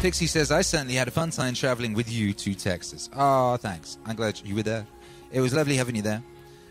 [0.00, 3.10] Pixie says, I certainly had a fun time traveling with you to Texas.
[3.14, 3.98] Oh, thanks.
[4.06, 4.86] I'm glad you were there.
[5.30, 6.22] It was lovely having you there.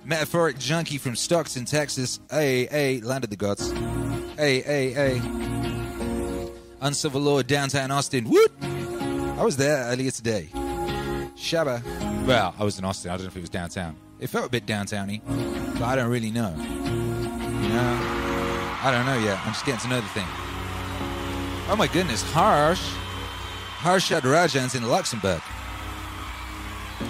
[0.05, 2.19] Metaphoric junkie from Stockton, Texas.
[2.29, 3.71] Hey, hey, land of the gods.
[4.37, 5.21] Hey, hey, hey.
[6.79, 8.29] Uncivil Lord, downtown Austin.
[8.29, 8.51] Woot!
[8.61, 10.49] I was there earlier today.
[11.35, 11.81] Shabba.
[12.27, 13.09] Well, I was in Austin.
[13.09, 13.95] I don't know if it was downtown.
[14.19, 15.21] It felt a bit downtowny,
[15.73, 16.51] but I don't really know.
[16.55, 17.99] You know?
[18.83, 19.39] I don't know yet.
[19.43, 20.27] I'm just getting to know the thing.
[21.67, 22.81] Oh my goodness, Harsh.
[23.79, 25.41] Harsh Rajan's in Luxembourg.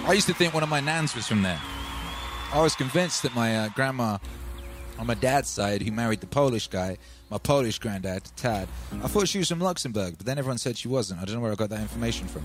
[0.06, 1.60] I used to think one of my nans was from there.
[2.52, 4.18] I was convinced that my uh, grandma
[4.98, 6.96] on my dad's side, who married the Polish guy,
[7.30, 8.68] my Polish granddad, Tad,
[9.02, 11.20] I thought she was from Luxembourg, but then everyone said she wasn't.
[11.20, 12.44] I don't know where I got that information from.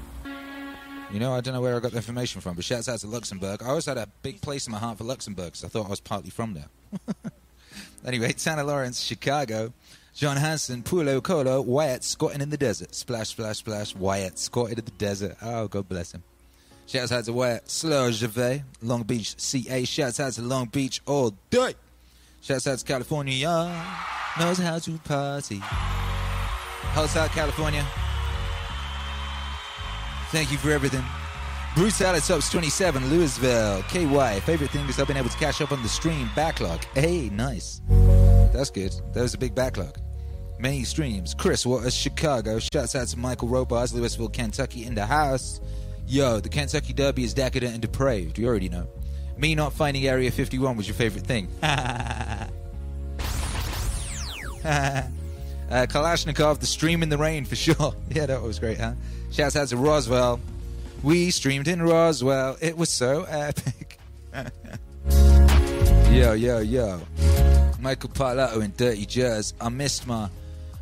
[1.13, 3.07] You know, I don't know where I got the information from, but shouts out to
[3.07, 3.61] Luxembourg.
[3.61, 5.89] I always had a big place in my heart for Luxembourg because I thought I
[5.89, 7.31] was partly from there.
[8.05, 9.73] anyway, Tanner Lawrence, Chicago.
[10.13, 12.93] John Hanson, Pulo Colo, Wyatt squatting in the desert.
[12.93, 13.95] Splash, splash, splash.
[13.95, 15.37] Wyatt squatted in the desert.
[15.41, 16.23] Oh, God bless him.
[16.87, 17.69] Shouts out to Wyatt.
[17.69, 19.83] Slow Gervais, Long Beach, CA.
[19.85, 21.73] Shouts out to Long Beach all day.
[22.41, 23.85] Shouts out to California.
[24.39, 25.59] Knows how to party.
[26.93, 27.85] Hotel California.
[30.31, 31.03] Thank you for everything.
[31.75, 34.41] Bruce Alex Ups 27, Louisville, KY.
[34.41, 36.83] Favorite thing is I've been able to catch up on the stream backlog.
[36.95, 37.81] Hey, nice.
[38.51, 38.93] That's good.
[39.13, 39.97] That was a big backlog.
[40.59, 41.33] Many streams.
[41.33, 42.59] Chris Waters, Chicago.
[42.59, 45.61] Shouts out to Michael Robars, Louisville, Kentucky, in the house.
[46.11, 48.37] Yo, the Kentucky Derby is decadent and depraved.
[48.37, 48.85] You already know.
[49.37, 51.47] Me not finding Area 51 was your favorite thing.
[51.63, 52.49] uh,
[55.69, 57.95] Kalashnikov, the stream in the rain for sure.
[58.09, 58.95] yeah, that was great, huh?
[59.31, 60.41] Shouts out to Roswell.
[61.01, 62.57] We streamed in Roswell.
[62.59, 63.97] It was so epic.
[66.11, 66.99] yo, yo, yo.
[67.79, 69.53] Michael Parlato in Dirty Jazz.
[69.61, 70.27] I missed my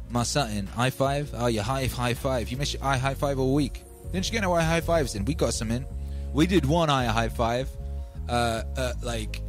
[0.10, 0.66] my something.
[0.66, 1.32] High five?
[1.38, 2.50] Oh, your high high five.
[2.50, 3.84] You missed your I high five all week.
[4.12, 5.26] Didn't you get no high fives in?
[5.26, 5.86] We got some in.
[6.34, 7.70] We did one eye high five,
[8.28, 9.42] uh, at like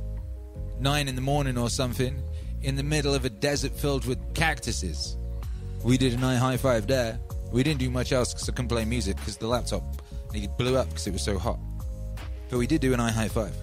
[0.79, 2.23] nine in the morning or something,
[2.63, 5.17] in the middle of a desert filled with cactuses.
[5.83, 7.19] We did an eye high five there.
[7.53, 9.83] We didn't do much else because I couldn't play music because the laptop
[10.33, 11.59] nearly blew up because it was so hot.
[12.51, 13.55] But we did do an eye high five.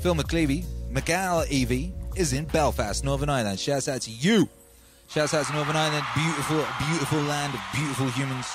[0.00, 3.58] Phil McClevey, McGall Evie is in Belfast, Northern Ireland.
[3.60, 4.48] Shouts out to you.
[5.08, 8.46] Shouts out to Northern Ireland, beautiful, beautiful land of beautiful humans.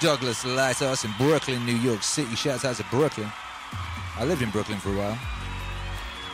[0.00, 2.34] Douglas Lighthouse in Brooklyn, New York City.
[2.34, 3.30] Shouts out to Brooklyn.
[4.16, 5.18] I lived in Brooklyn for a while.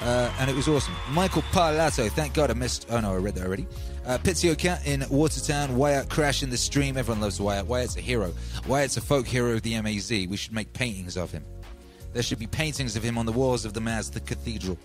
[0.03, 0.95] Uh, and it was awesome.
[1.11, 2.87] Michael Parlato, thank God I missed.
[2.91, 3.67] Oh no, I read that already.
[4.07, 5.77] Uh, Pizio Cat in Watertown.
[5.77, 6.97] Wyatt Crash in the stream.
[6.97, 7.67] Everyone loves Wyatt.
[7.67, 8.33] Wyatt's a hero.
[8.69, 10.11] Wyatt's a folk hero of the MAZ.
[10.11, 11.45] We should make paintings of him.
[12.13, 14.79] There should be paintings of him on the walls of the Maz, the Cathedral.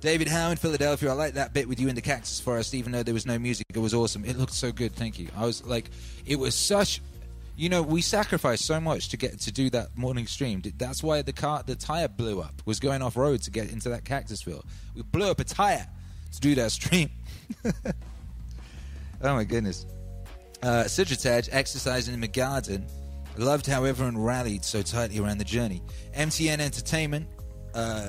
[0.00, 1.10] David Howe in Philadelphia.
[1.10, 3.38] I like that bit with you in the cactus forest, even though there was no
[3.38, 3.66] music.
[3.74, 4.24] It was awesome.
[4.24, 4.94] It looked so good.
[4.94, 5.28] Thank you.
[5.36, 5.90] I was like,
[6.26, 7.00] it was such.
[7.54, 10.62] You know, we sacrificed so much to get to do that morning stream.
[10.78, 12.62] That's why the car, the tire blew up.
[12.64, 14.64] Was going off road to get into that cactus field.
[14.94, 15.86] We blew up a tire
[16.32, 17.10] to do that stream.
[17.64, 19.86] oh my goodness.
[20.62, 22.86] Uh, Citritage exercising in the garden.
[23.36, 25.82] Loved how everyone rallied so tightly around the journey.
[26.14, 27.26] MTN Entertainment,
[27.74, 28.08] uh,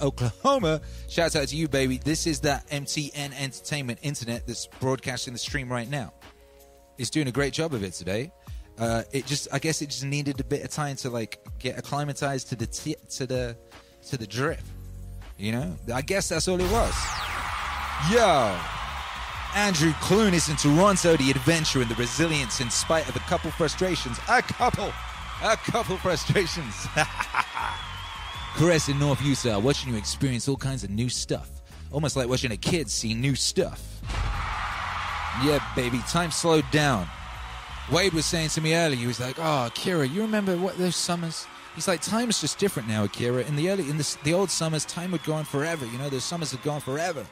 [0.00, 0.80] Oklahoma.
[1.08, 1.98] Shout out to you, baby.
[1.98, 6.12] This is that MTN Entertainment internet that's broadcasting the stream right now.
[6.98, 8.32] It's doing a great job of it today.
[8.78, 11.78] Uh, it just, I guess, it just needed a bit of time to like get
[11.78, 13.56] acclimatized to the t- to the
[14.08, 14.60] to the drip.
[15.36, 16.94] You know, I guess that's all it was.
[18.10, 18.56] Yo,
[19.54, 23.50] Andrew Clune is in Toronto, the adventure and the resilience in spite of a couple
[23.50, 24.18] frustrations.
[24.28, 24.92] A couple,
[25.42, 26.86] a couple frustrations.
[28.54, 31.48] Chris in North Utah, watching you experience all kinds of new stuff.
[31.90, 33.80] Almost like watching a kid see new stuff.
[35.42, 37.06] Yeah, baby, time slowed down.
[37.92, 40.96] Wade was saying to me earlier, he was like, "Oh, Akira, you remember what those
[40.96, 43.44] summers?" He's like, "Time is just different now, Akira.
[43.44, 45.86] In the early, in the, the old summers, time would go on forever.
[45.86, 47.24] You know, those summers had gone forever."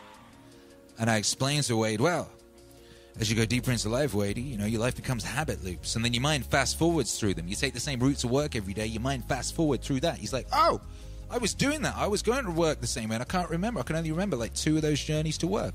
[0.98, 2.30] And I explained to Wade, "Well,
[3.18, 6.04] as you go deeper into life, Wade, you know, your life becomes habit loops, and
[6.04, 7.48] then your mind fast forwards through them.
[7.48, 10.18] You take the same route to work every day, your mind fast forward through that."
[10.18, 10.80] He's like, "Oh."
[11.28, 11.96] I was doing that.
[11.96, 13.80] I was going to work the same way, and I can't remember.
[13.80, 15.74] I can only remember like two of those journeys to work.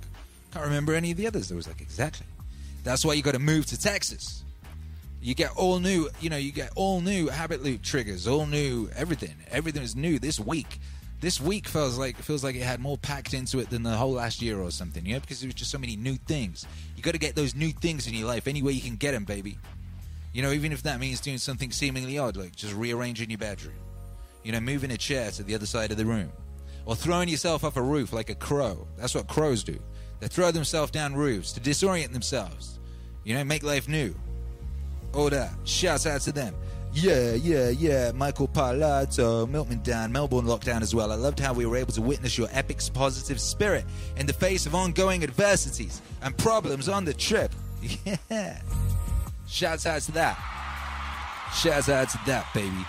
[0.51, 1.51] Can't remember any of the others.
[1.51, 2.25] I was like, exactly.
[2.83, 4.43] That's why you got to move to Texas.
[5.21, 8.89] You get all new, you know, you get all new habit loop triggers, all new
[8.95, 9.35] everything.
[9.51, 10.79] Everything is new this week.
[11.19, 14.13] This week feels like feels like it had more packed into it than the whole
[14.13, 15.05] last year or something.
[15.05, 16.65] You know, because there was just so many new things.
[16.97, 19.11] You got to get those new things in your life any way you can get
[19.11, 19.59] them, baby.
[20.33, 23.75] You know, even if that means doing something seemingly odd, like just rearranging your bedroom.
[24.43, 26.31] You know, moving a chair to the other side of the room.
[26.85, 28.87] Or throwing yourself off a roof like a crow.
[28.97, 29.79] That's what crows do.
[30.21, 32.79] They throw themselves down roofs to disorient themselves.
[33.23, 34.15] You know, make life new.
[35.13, 35.51] All that.
[35.65, 36.55] Shouts out to them.
[36.93, 38.11] Yeah, yeah, yeah.
[38.11, 41.11] Michael Parlato, Milton down, Melbourne lockdown as well.
[41.11, 44.65] I loved how we were able to witness your epic positive spirit in the face
[44.65, 47.51] of ongoing adversities and problems on the trip.
[48.29, 48.61] Yeah.
[49.47, 50.37] Shouts out to that.
[51.55, 52.85] Shouts out to that, baby.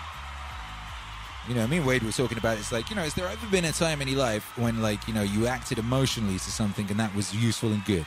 [1.48, 2.60] You know, me and Wade were talking about it.
[2.60, 5.08] It's like, you know, has there ever been a time in your life when, like,
[5.08, 8.06] you know, you acted emotionally to something and that was useful and good?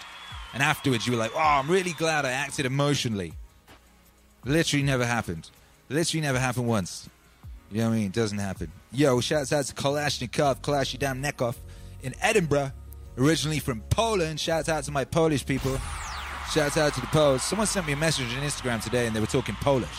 [0.54, 3.34] And afterwards you were like, oh, I'm really glad I acted emotionally.
[4.46, 5.50] Literally never happened.
[5.90, 7.10] Literally never happened once.
[7.72, 8.06] You know what I mean?
[8.08, 8.72] It doesn't happen.
[8.94, 11.58] Yo, shouts out to Kalashnikov, Kalash your damn neck off
[12.04, 12.72] in Edinburgh.
[13.18, 14.40] Originally from Poland.
[14.40, 15.78] Shouts out to my Polish people.
[16.54, 17.44] Shouts out to the Poles.
[17.44, 19.90] Someone sent me a message on Instagram today and they were talking Polish.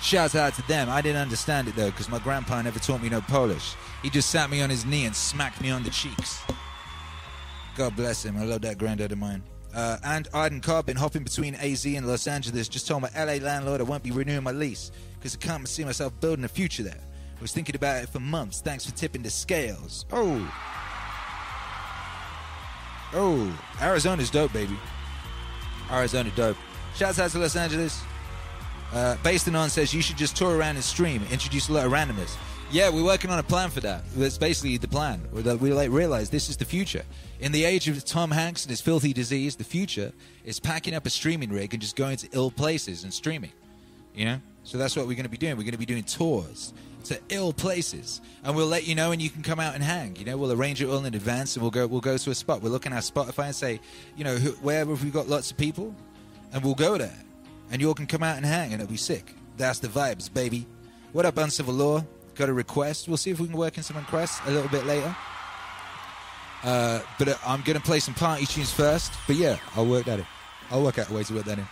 [0.00, 0.90] Shouts out to them.
[0.90, 3.74] I didn't understand it though because my grandpa never taught me no Polish.
[4.02, 6.40] He just sat me on his knee and smacked me on the cheeks.
[7.76, 8.36] God bless him.
[8.36, 9.42] I love that granddad of mine.
[9.74, 12.68] Uh, and Arden Cobb been hopping between AZ and Los Angeles.
[12.68, 15.84] Just told my LA landlord I won't be renewing my lease because I can't see
[15.84, 17.00] myself building a future there.
[17.36, 18.60] I was thinking about it for months.
[18.60, 20.06] Thanks for tipping the scales.
[20.12, 20.54] Oh.
[23.12, 23.60] Oh.
[23.80, 24.78] Arizona's dope, baby.
[25.90, 26.56] Arizona dope.
[26.94, 28.00] Shouts out to Los Angeles.
[28.94, 31.90] Uh, Based Anon says you should just tour around and stream, introduce a lot of
[31.90, 32.36] randomness.
[32.70, 34.04] Yeah, we're working on a plan for that.
[34.16, 35.20] That's basically the plan.
[35.32, 37.02] We we, like realize this is the future.
[37.40, 40.12] In the age of Tom Hanks and his filthy disease, the future
[40.44, 43.52] is packing up a streaming rig and just going to ill places and streaming.
[44.14, 45.56] You know, so that's what we're going to be doing.
[45.56, 46.72] We're going to be doing tours
[47.04, 50.16] to ill places, and we'll let you know, and you can come out and hang.
[50.16, 51.86] You know, we'll arrange it all in advance, and we'll go.
[51.86, 52.62] We'll go to a spot.
[52.62, 53.80] We'll look at Spotify and say,
[54.16, 55.94] you know, where have we got lots of people,
[56.52, 57.18] and we'll go there,
[57.70, 59.34] and you all can come out and hang, and it'll be sick.
[59.56, 60.66] That's the vibes, baby.
[61.12, 62.04] What up, Uncivil Law?
[62.34, 63.08] Got a request.
[63.08, 65.14] We'll see if we can work in some requests a little bit later.
[66.62, 69.12] Uh, but uh, I'm going to play some party tunes first.
[69.26, 70.26] But yeah, I'll work that in.
[70.70, 71.66] I'll work out a way to work that in.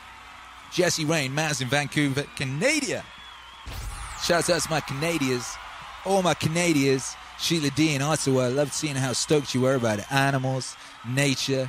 [0.72, 3.04] Jesse Rain, Maz in Vancouver, Canada.
[4.22, 5.46] Shouts out to my Canadians,
[6.04, 7.16] all my Canadians.
[7.38, 8.48] Sheila D in Ottawa.
[8.48, 10.76] Loved seeing how stoked you were about animals,
[11.08, 11.68] nature,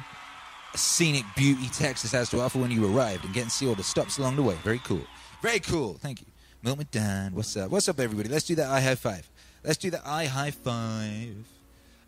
[0.76, 3.84] scenic beauty Texas has to offer when you arrived, and getting to see all the
[3.84, 4.56] stops along the way.
[4.64, 5.02] Very cool.
[5.42, 5.94] Very cool.
[5.96, 6.28] Thank you.
[6.64, 7.70] Milton Dan, what's up?
[7.70, 8.30] What's up, everybody?
[8.30, 9.30] Let's do that I high five.
[9.64, 11.36] Let's do that I high five.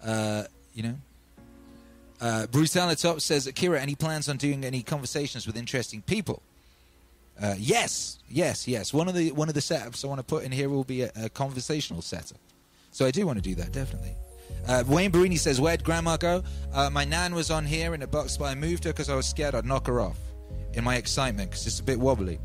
[0.04, 0.44] Uh,
[0.74, 0.96] you know,
[2.22, 6.42] uh, Bruce Alatop says, Akira, any plans on doing any conversations with interesting people?
[7.42, 8.94] Uh, yes, yes, yes.
[8.94, 11.02] One of the one of the setups I want to put in here will be
[11.02, 12.40] a, a conversational setup.
[12.92, 14.16] So I do want to do that definitely.
[14.68, 16.44] Uh, Wayne Barini says, "Where'd Grandma go?"
[16.74, 19.16] Uh, my nan was on here in a box, but I moved her because I
[19.16, 20.18] was scared I'd knock her off
[20.74, 22.40] in my excitement because it's a bit wobbly.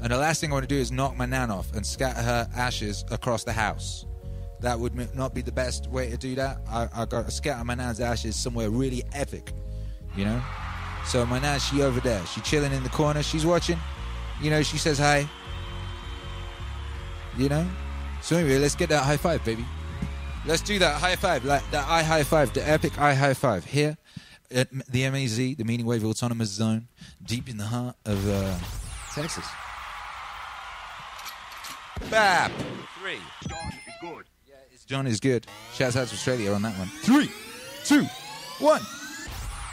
[0.00, 2.20] And the last thing I want to do is knock my nan off and scatter
[2.20, 4.04] her ashes across the house.
[4.60, 6.58] That would not be the best way to do that.
[6.68, 9.52] I, I got to scatter my nan's ashes somewhere really epic,
[10.16, 10.42] you know.
[11.06, 13.78] So my nan, she over there, she chilling in the corner, she's watching.
[14.40, 15.28] You know, she says hi.
[17.36, 17.68] You know.
[18.20, 19.64] So anyway, let's get that high five, baby.
[20.44, 23.64] Let's do that high five, like that I high five, the epic I high five
[23.64, 23.96] here
[24.50, 26.88] at the MAZ, the Meaning Wave Autonomous Zone,
[27.24, 28.58] deep in the heart of uh,
[29.14, 29.46] Texas.
[32.10, 32.50] Bap.
[32.98, 33.18] Three.
[33.48, 34.24] John is good.
[34.48, 35.46] Yeah, it's John is good.
[35.74, 36.88] Shouts out to Australia on that one.
[36.88, 37.30] Three,
[37.84, 38.04] two,
[38.58, 38.82] one.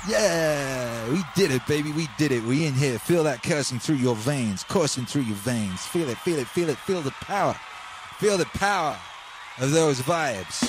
[0.07, 1.91] Yeah, we did it, baby.
[1.91, 2.43] We did it.
[2.43, 2.99] We in here.
[2.99, 5.84] Feel that coursing through your veins, coursing through your veins.
[5.88, 6.78] Feel it, feel it, feel it.
[6.78, 7.55] Feel the power.
[8.20, 8.95] Feel the power
[9.58, 10.62] of those vibes.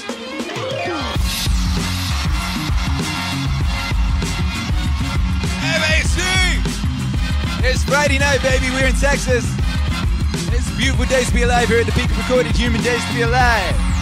[5.61, 6.65] MAC!
[7.63, 8.71] It's Friday night, baby.
[8.71, 9.45] We're in Texas.
[10.53, 13.05] It's a beautiful day to be alive here at the peak of recorded human days
[13.07, 14.00] to be alive.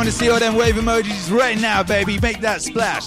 [0.00, 2.18] Want to see all them wave emojis right now, baby.
[2.20, 3.06] Make that splash.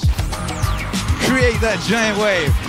[1.26, 2.62] Create that giant wave.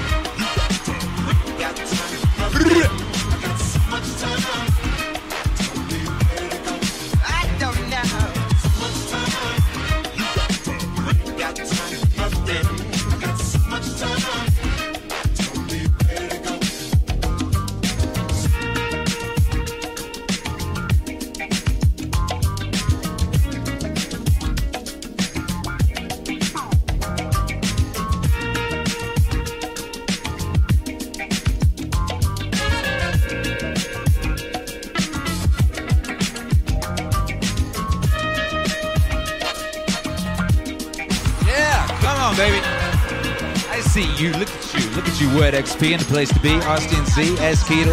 [45.83, 46.55] In the place to be.
[46.63, 47.65] Austin Z, S.
[47.65, 47.91] Keto.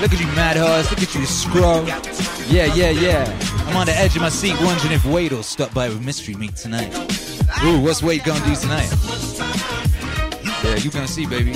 [0.00, 0.90] Look at you, Mad Horse.
[0.90, 1.84] Look at you, Scroll.
[2.48, 3.24] Yeah, yeah, yeah.
[3.66, 6.56] I'm on the edge of my seat wondering if Wade'll stop by with Mystery Meat
[6.56, 6.94] tonight.
[7.64, 8.90] Ooh, what's Wade gonna do tonight?
[10.64, 11.52] Yeah, you gonna see, baby.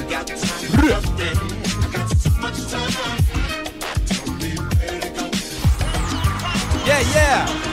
[6.87, 7.68] Yeah, yeah.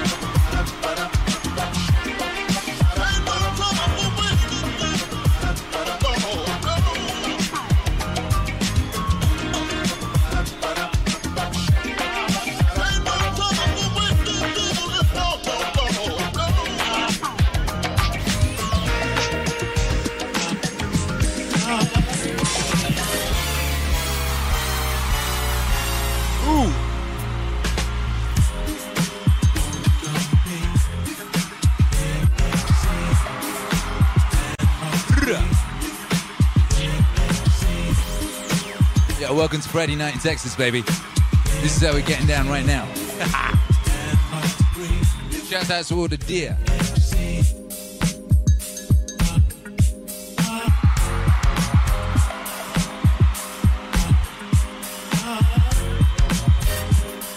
[39.46, 40.82] Welcome to Friday night in Texas, baby.
[41.62, 42.92] This is how we're getting down right now.
[45.48, 46.54] Shout out to all the deer.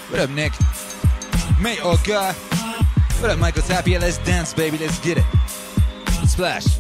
[0.08, 0.54] What up, Nick?
[1.60, 2.32] Mate or guy?
[3.20, 3.98] What up, Michael Tapia?
[3.98, 4.78] Let's dance, baby.
[4.78, 5.24] Let's get it.
[6.26, 6.77] Splash.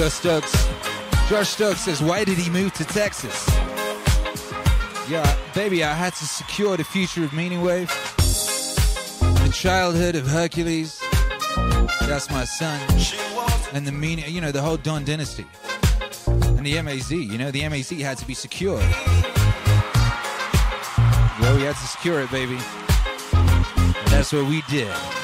[0.00, 0.68] Josh Stokes?
[1.28, 3.46] Josh Stokes says, why did he move to Texas?
[5.10, 7.88] Yeah, baby, I had to secure the future of Meaning Wave.
[9.18, 10.98] The childhood of Hercules.
[12.00, 12.80] That's my son.
[13.74, 15.44] And the meaning, you know, the whole Don dynasty.
[16.26, 18.80] And the MAZ, you know, the MAZ had to be secured.
[21.40, 22.56] Well, we had to secure it, baby.
[23.34, 25.19] And that's what we did.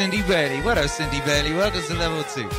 [0.00, 0.62] Cindy Bailey.
[0.62, 1.52] What up, Cindy Bailey?
[1.52, 2.48] Welcome to level two.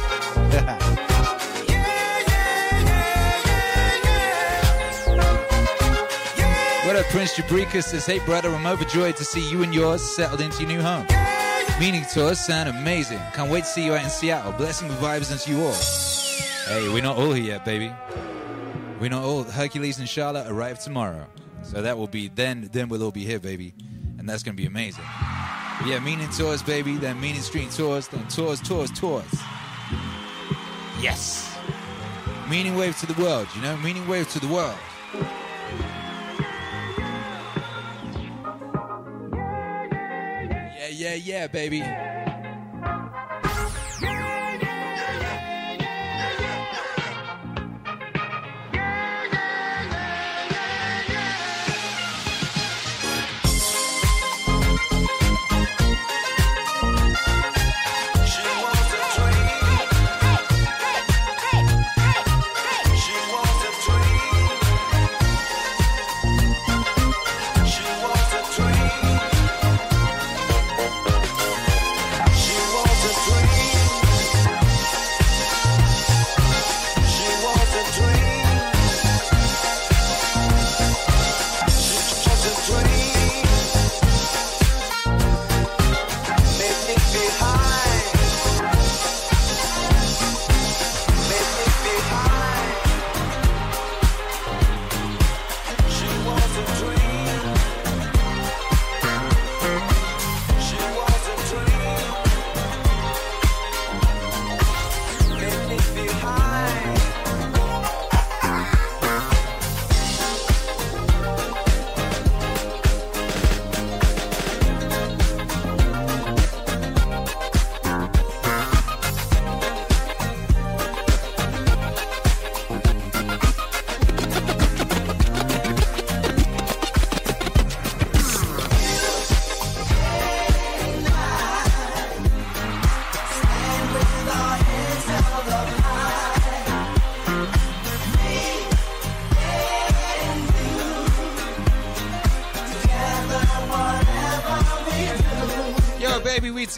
[6.85, 10.39] What up, Prince Jabrika says, Hey, brother, I'm overjoyed to see you and yours settled
[10.39, 11.07] into your new home.
[11.79, 13.19] Meaning tours sound amazing.
[13.33, 14.51] Can't wait to see you out in Seattle.
[14.51, 15.73] Blessing the vibes unto you all.
[16.67, 17.91] Hey, we're not all here yet, baby.
[18.99, 19.45] We're not all.
[19.45, 21.25] Hercules and Charlotte arrive tomorrow.
[21.63, 23.73] So that will be, then Then we'll all be here, baby.
[24.19, 25.05] And that's going to be amazing.
[25.85, 26.95] Yeah, Meaning Tours, baby.
[26.97, 28.07] Then Meaning Stream Tours.
[28.07, 29.25] Then Tours, Tours, Tours.
[30.99, 31.57] Yes.
[32.49, 33.75] Meaning Wave to the world, you know?
[33.77, 34.77] Meaning Wave to the world.
[40.77, 41.81] Yeah, yeah, yeah, baby.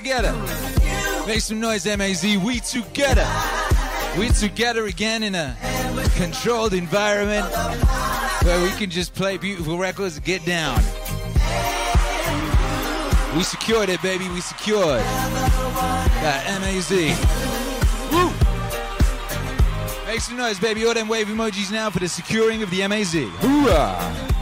[0.03, 0.33] Together.
[1.25, 2.23] Make some noise, MAZ.
[2.43, 3.25] We together.
[4.19, 5.55] We together again in a
[6.17, 7.45] controlled environment
[8.43, 10.75] where we can just play beautiful records and get down.
[13.37, 14.27] We secured it, baby.
[14.27, 14.99] We secured
[16.19, 16.91] that MAZ.
[18.11, 18.29] Woo!
[20.05, 20.85] Make some noise, baby.
[20.85, 23.13] All them wave emojis now for the securing of the MAZ.
[23.13, 24.33] Hoorah!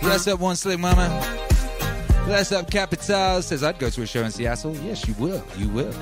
[0.00, 1.29] Bless up, one slick mama.
[2.30, 4.76] Bless up, Capital says I'd go to a show in Seattle.
[4.76, 5.42] Yes, you will.
[5.56, 5.92] You will.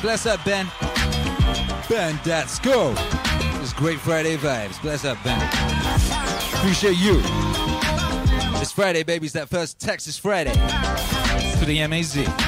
[0.00, 0.66] Bless up, Ben.
[1.88, 2.94] Ben, let's go.
[3.60, 4.80] It's great Friday vibes.
[4.80, 5.40] Bless up, Ben.
[6.54, 7.20] Appreciate you.
[8.60, 9.26] It's Friday, baby.
[9.26, 10.52] It's that first Texas Friday
[11.58, 12.47] for the MAZ.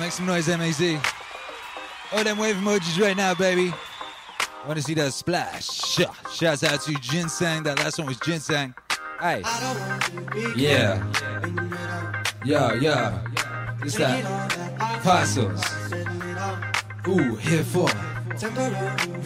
[0.00, 0.80] Make some noise, MAZ.
[2.12, 3.72] Oh, them wave emojis right now, baby.
[4.66, 5.66] Want to see that splash?
[5.66, 6.12] Sha.
[6.32, 7.64] Shouts out to Ginseng.
[7.64, 8.74] That last one was Ginseng.
[9.20, 9.42] Hey.
[10.56, 11.02] Yeah.
[12.44, 13.24] Yeah, yeah.
[13.82, 14.24] It's that
[15.02, 15.64] Fossils.
[17.08, 17.88] Ooh, here for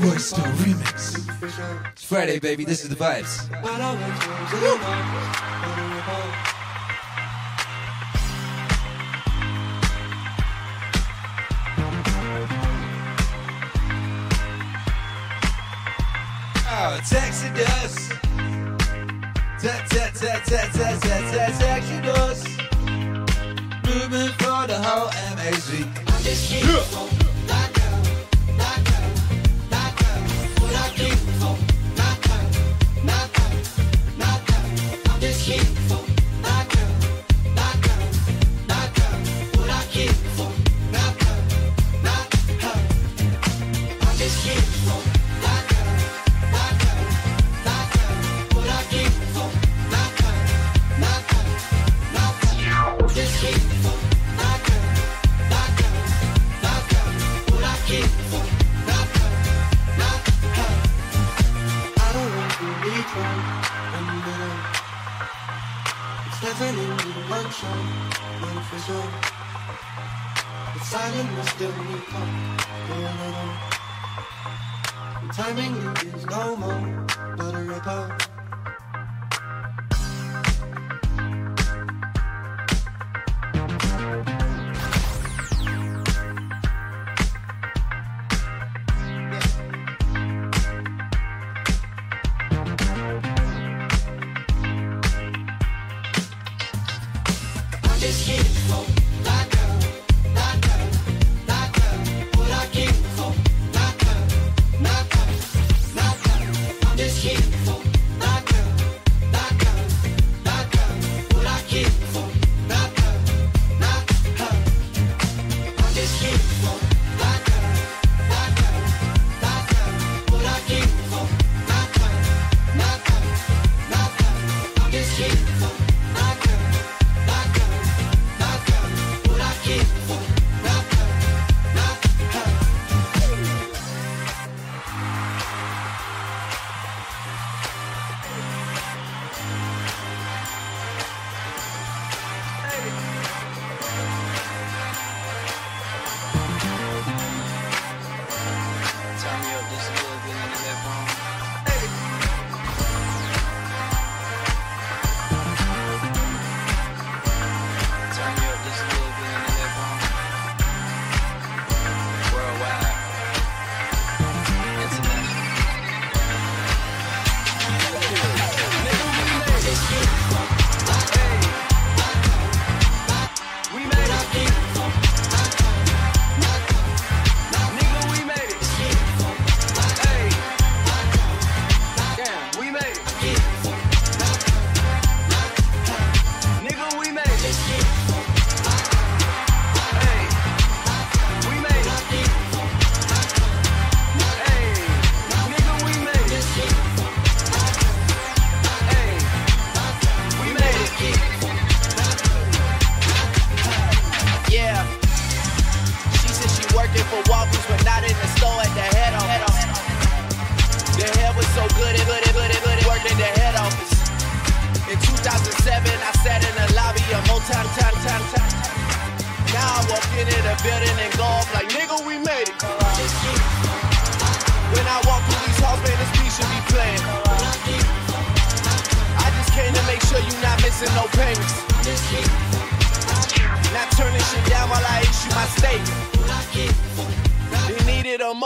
[0.01, 1.93] Roystar Remix.
[1.93, 2.65] It's Friday, baby.
[2.65, 3.49] This is the vibes.
[3.63, 5.49] Oh,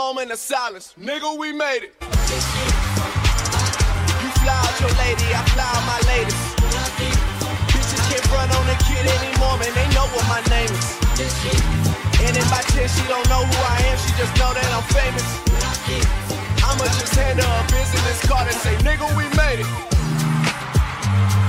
[0.07, 0.95] moment of silence.
[0.95, 1.91] Nigga, we made it.
[1.99, 2.07] You
[4.39, 6.39] fly out your lady, I fly out my latest.
[7.75, 9.67] Bitches can't front on the kid anymore, man.
[9.75, 10.95] They know what my name is.
[12.23, 14.87] And in by 10, she don't know who I am, she just know that I'm
[14.95, 15.27] famous.
[16.63, 19.67] I'ma just hand her a business card and say, nigga, we made it.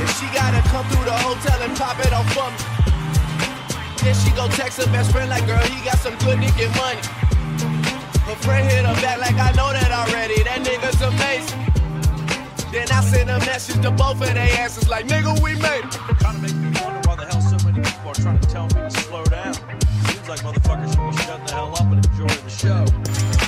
[0.03, 2.59] If she gotta come through the hotel and pop it off for me.
[4.03, 7.18] Then she go text her best friend like, girl, he got some good nigga money.
[8.49, 10.43] Friend hit her back like, I know that already.
[10.43, 11.61] That nigga's amazing.
[12.73, 15.99] Then I send a message to both of their asses like, nigga, we made it.
[16.19, 18.81] Kinda make me wonder why the hell so many people are trying to tell me
[18.89, 19.53] to slow down.
[19.53, 23.48] Seems like motherfuckers should be the hell up and the show.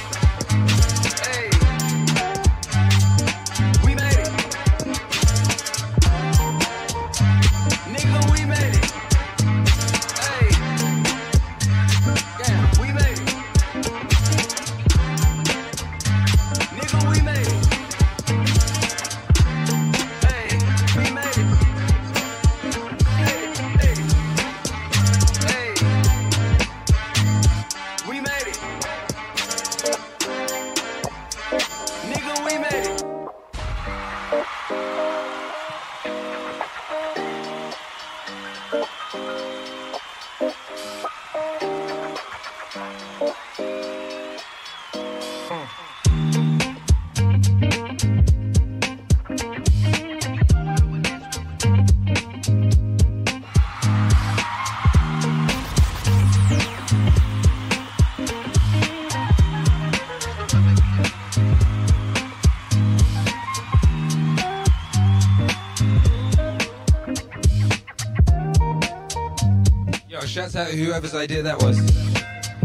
[70.51, 71.79] Shouts out whoever's idea that was.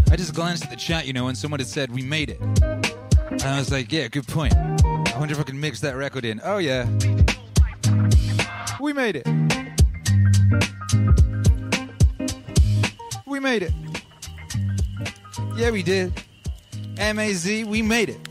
[0.09, 2.41] I just glanced at the chat, you know, and someone had said, we made it.
[2.41, 4.55] And I was like, yeah, good point.
[4.55, 6.41] I wonder if I can mix that record in.
[6.43, 6.87] Oh, yeah.
[8.81, 9.27] We made it.
[13.27, 13.73] We made it.
[15.55, 16.11] Yeah, we did.
[16.97, 18.27] M-A-Z, we made it.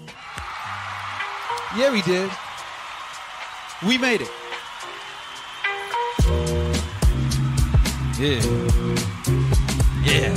[1.76, 2.28] Yeah, we did.
[3.86, 4.30] We made it.
[8.18, 9.13] Yeah.
[9.26, 10.34] Yeah.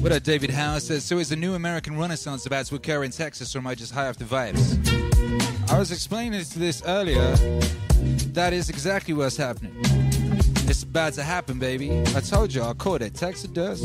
[0.00, 3.12] What up, David Howe says, so is the new American Renaissance about to occur in
[3.12, 5.70] Texas, or am I just high off the vibes?
[5.70, 7.36] I was explaining to this earlier.
[8.32, 9.76] That is exactly what's happening.
[10.66, 12.02] It's about to happen, baby.
[12.16, 13.14] I told you, I caught it.
[13.14, 13.84] Texas dust.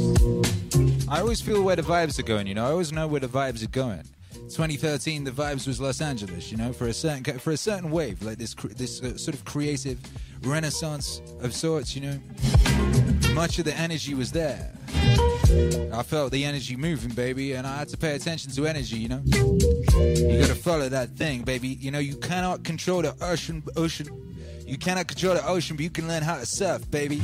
[1.07, 2.65] I always feel where the vibes are going, you know.
[2.65, 4.05] I always know where the vibes are going.
[4.49, 8.21] 2013, the vibes was Los Angeles, you know, for a certain for a certain wave,
[8.23, 9.99] like this this uh, sort of creative
[10.41, 12.19] renaissance of sorts, you know.
[13.33, 14.71] Much of the energy was there.
[15.93, 19.09] I felt the energy moving, baby, and I had to pay attention to energy, you
[19.09, 19.21] know.
[19.23, 21.69] You gotta follow that thing, baby.
[21.69, 24.07] You know, you cannot control the ocean, ocean.
[24.65, 27.21] You cannot control the ocean, but you can learn how to surf, baby.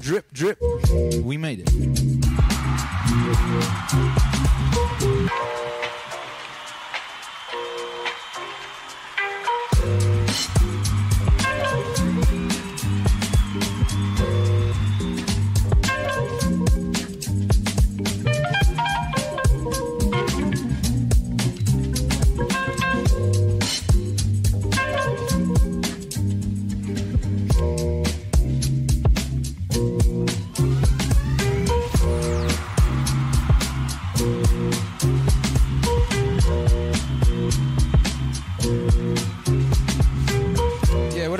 [0.00, 0.58] Drip, drip.
[1.22, 1.70] We made it.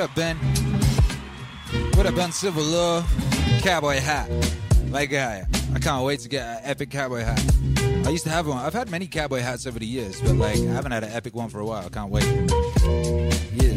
[0.07, 0.37] Up, Ben?
[1.97, 3.03] What up, Ben Civil Law?
[3.63, 4.31] Cowboy hat.
[4.89, 5.41] My guy.
[5.41, 7.43] Uh, I can't wait to get an epic cowboy hat.
[8.07, 8.59] I used to have one.
[8.59, 11.35] I've had many cowboy hats over the years, but like I haven't had an epic
[11.35, 11.85] one for a while.
[11.85, 12.23] I can't wait.
[13.53, 13.75] Yeah.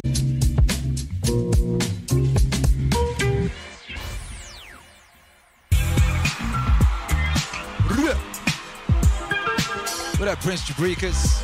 [10.19, 11.41] What up, Prince Jabrikas?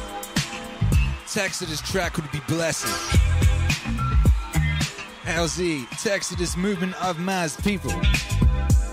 [1.34, 2.86] Text to this track would be blessed.
[5.26, 7.92] LZ, text to this movement of mass people.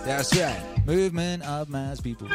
[0.04, 2.26] That's right, movement of mass people.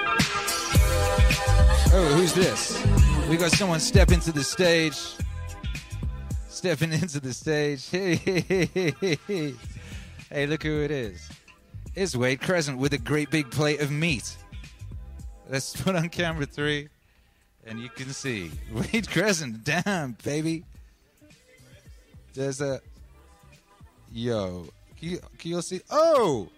[1.93, 2.81] Oh, who's this?
[3.27, 4.97] We got someone step into the stage.
[6.47, 7.89] stepping into the stage.
[10.29, 11.29] Hey, look who it is.
[11.95, 14.35] It's Wade Crescent with a great big plate of meat.
[15.49, 16.89] Let's put on camera three,
[17.65, 19.63] and you can see Wade Crescent.
[19.63, 20.65] Damn, baby.
[22.33, 22.81] There's a
[24.11, 24.67] yo.
[25.61, 25.81] See?
[25.89, 26.49] Oh,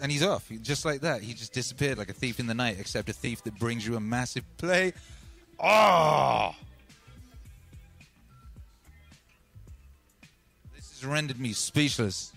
[0.00, 1.22] and he's off He- just like that.
[1.22, 3.96] He just disappeared like a thief in the night, except a thief that brings you
[3.96, 4.92] a massive play.
[5.58, 6.54] Oh,
[10.74, 12.32] this has rendered me speechless.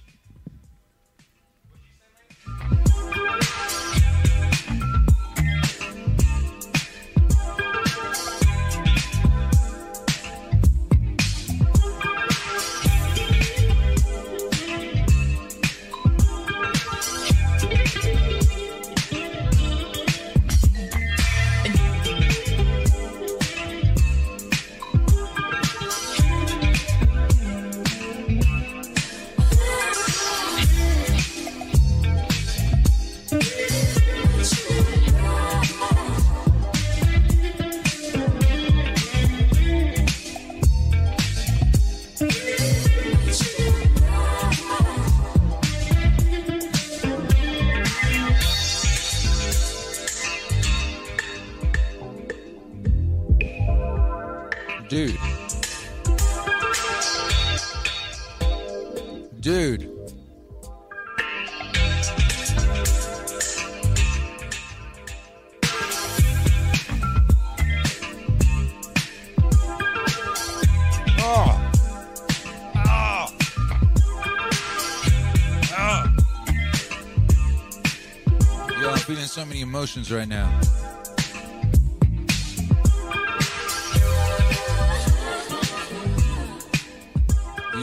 [79.76, 80.50] Emotions right now.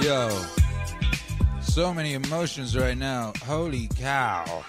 [0.01, 0.43] Yo,
[1.61, 3.35] so many emotions right now.
[3.45, 4.65] Holy cow.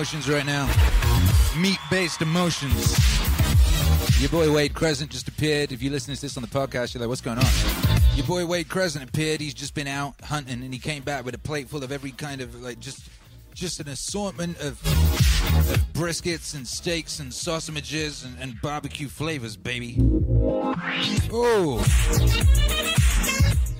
[0.00, 0.66] Emotions right now.
[1.58, 2.96] Meat based emotions.
[4.18, 5.72] Your boy Wade Crescent just appeared.
[5.72, 7.44] If you listen to this on the podcast, you're like, what's going on?
[8.14, 9.42] Your boy Wade Crescent appeared.
[9.42, 12.12] He's just been out hunting and he came back with a plate full of every
[12.12, 13.10] kind of, like, just
[13.52, 19.98] just an assortment of, of briskets and steaks and sausages and, and barbecue flavors, baby.
[21.30, 21.84] Oh,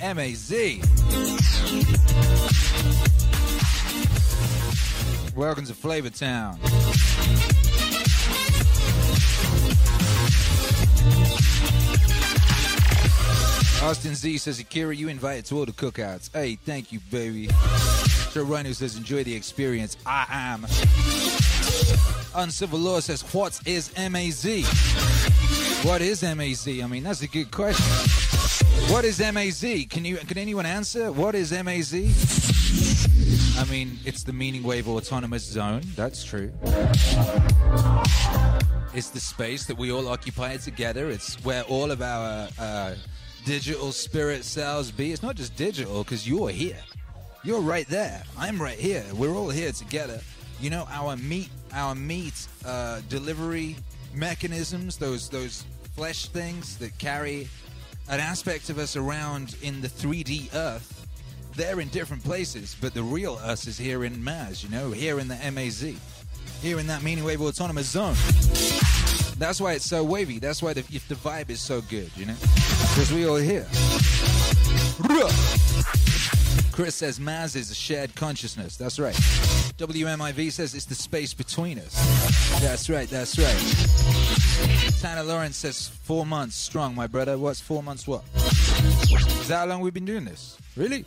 [0.02, 0.82] M A Z.
[5.40, 6.58] Welcome to Flavor Town.
[13.82, 16.30] Austin Z says, Akira, you invited to all the cookouts.
[16.34, 17.48] Hey, thank you, baby.
[18.32, 19.96] Joe Rhino says, enjoy the experience.
[20.04, 20.64] I am.
[22.34, 24.44] Uncivil Law says, what is MAZ?
[25.86, 26.68] What is MAZ?
[26.68, 27.86] I mean, that's a good question.
[28.92, 29.86] What is MAZ?
[29.88, 31.10] Can you can anyone answer?
[31.10, 32.49] What is MAZ?
[33.60, 35.82] I mean, it's the meaning wave autonomous zone.
[35.94, 36.50] That's true.
[38.94, 41.10] It's the space that we all occupy together.
[41.10, 42.94] It's where all of our uh,
[43.44, 45.12] digital spirit selves be.
[45.12, 46.78] It's not just digital because you're here.
[47.44, 48.22] You're right there.
[48.38, 49.04] I'm right here.
[49.12, 50.22] We're all here together.
[50.58, 53.76] You know, our meat, our meat uh, delivery
[54.14, 57.46] mechanisms, those those flesh things that carry
[58.08, 60.99] an aspect of us around in the 3D Earth.
[61.60, 64.64] They're in different places, but the real us is here in Maz.
[64.64, 65.94] You know, here in the MAZ,
[66.62, 68.14] here in that meaning wave autonomous zone.
[69.36, 70.38] That's why it's so wavy.
[70.38, 72.34] That's why the, if the vibe is so good, you know,
[72.94, 73.66] because we all here.
[76.72, 78.78] Chris says Maz is a shared consciousness.
[78.78, 79.14] That's right.
[79.14, 81.94] WMIV says it's the space between us.
[82.62, 83.10] That's right.
[83.10, 84.94] That's right.
[85.02, 87.36] Tanner Lawrence says four months strong, my brother.
[87.36, 88.08] What's four months?
[88.08, 88.24] What?
[89.12, 90.56] Is that how long we've been doing this?
[90.76, 91.04] Really?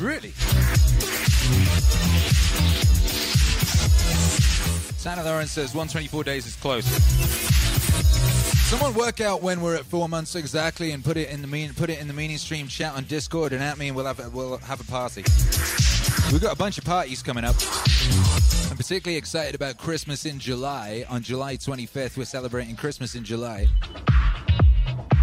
[0.00, 0.32] Really?
[4.96, 7.57] Santa Lawrence says 124 days is close.
[8.68, 11.72] Someone work out when we're at four months exactly and put it in the mean
[11.72, 14.20] put it in the meaning stream chat on Discord and at me and we'll have
[14.20, 15.24] a, we'll have a party.
[16.30, 17.56] We've got a bunch of parties coming up.
[18.70, 21.06] I'm particularly excited about Christmas in July.
[21.08, 23.68] On July 25th, we're celebrating Christmas in July.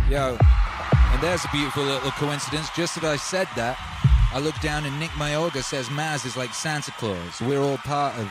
[0.09, 0.39] Yo,
[1.11, 2.67] and there's a beautiful little coincidence.
[2.75, 3.77] Just as I said that,
[4.33, 7.39] I look down and Nick Mayorga says Maz is like Santa Claus.
[7.41, 8.27] We're all part of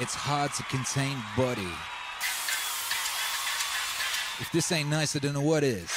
[0.00, 1.68] its hard to contain body.
[4.40, 5.90] If this ain't nice, I don't know what is.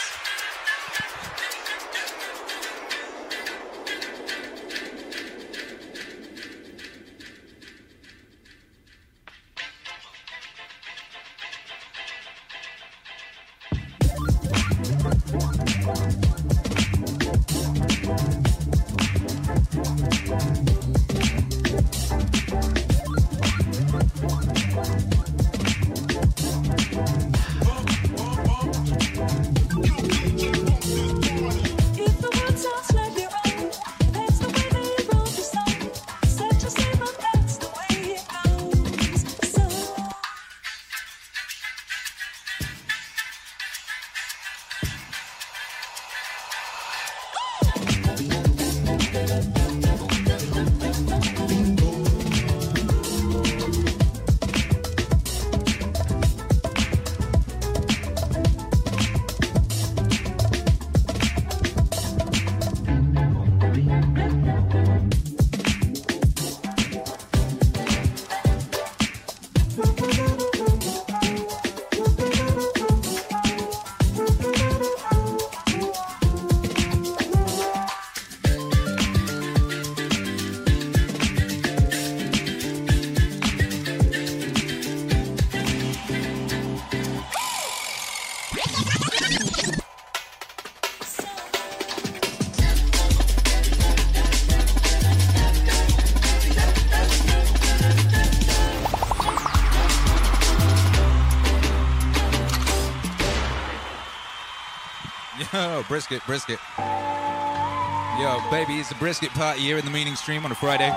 [105.97, 106.59] Brisket, brisket.
[106.77, 110.91] Yo, baby, it's a brisket party here in the Meaning Stream on a Friday.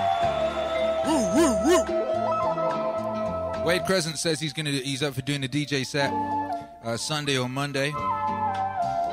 [1.07, 1.83] Woo, woo, woo.
[3.65, 6.13] Wade Crescent says he's gonna he's up for doing a DJ set
[6.85, 7.91] uh, Sunday or Monday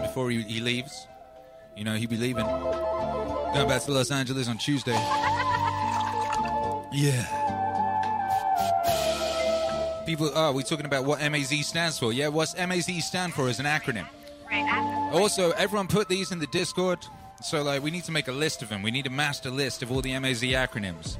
[0.03, 1.09] before he, he leaves.
[1.75, 2.45] You know, he'll be leaving.
[2.45, 4.93] Going back to Los Angeles on Tuesday.
[6.93, 7.25] Yeah.
[10.05, 12.13] People, oh, we're talking about what MAZ stands for.
[12.13, 14.07] Yeah, what's MAZ stand for is an acronym.
[15.13, 16.99] Also, everyone put these in the Discord.
[17.43, 18.83] So, like, we need to make a list of them.
[18.83, 21.17] We need a master list of all the MAZ acronyms.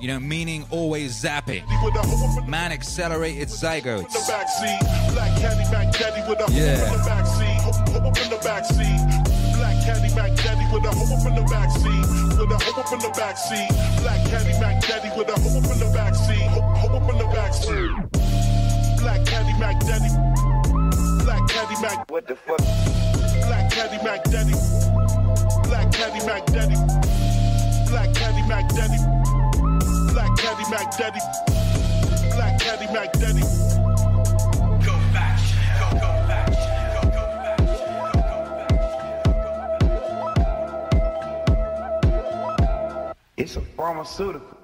[0.00, 1.66] You know, meaning always zapping.
[2.48, 4.12] Man accelerated zygotes.
[4.12, 4.78] the.
[5.12, 6.86] Black caddy, Mac daddy with a Yeah.
[6.86, 7.60] in the backseat.
[7.60, 9.56] Hoe up in the backseat.
[9.58, 12.38] Black caddy, Mac daddy with a hoe up in the backseat.
[12.38, 14.00] With a hoe up in the backseat.
[14.02, 16.46] Black caddy, Mac daddy with a hoe up in the backseat.
[16.46, 19.00] Hoe hoe up in the backseat.
[19.00, 21.24] Black caddy, Mac daddy.
[21.24, 22.08] Black caddy, Mac.
[22.08, 22.60] What the fuck?
[23.78, 24.54] Black caddy, Mac daddy.
[25.62, 26.74] Black caddy, Mac daddy.
[27.88, 28.98] Black caddy, Mac daddy.
[30.12, 31.20] Black caddy, Mac daddy.
[32.34, 33.40] Black caddy, Mac daddy.
[34.84, 35.38] Go back,
[35.78, 36.50] go, go back,
[36.92, 37.60] go, go back.
[43.36, 44.58] It's a pharmaceutical.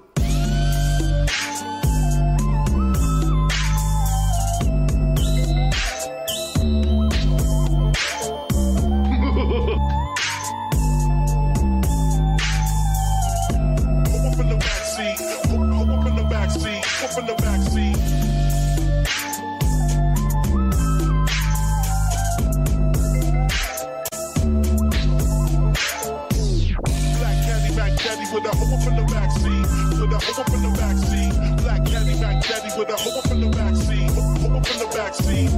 [30.34, 31.62] Hoe up in the backseat.
[31.62, 34.10] Black caddy, Mac daddy with a hoe up in the backseat.
[34.14, 35.50] Hoe hoe up in the backseat.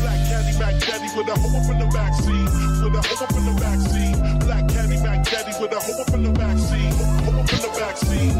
[0.00, 2.48] Black caddy, Mac daddy with a hoe up in the backseat.
[2.82, 4.16] With a hoe up in the backseat.
[4.44, 6.92] Black caddy, Mac daddy with a hoe up in the backseat.
[7.24, 8.34] Hoe hoe up in the backseat.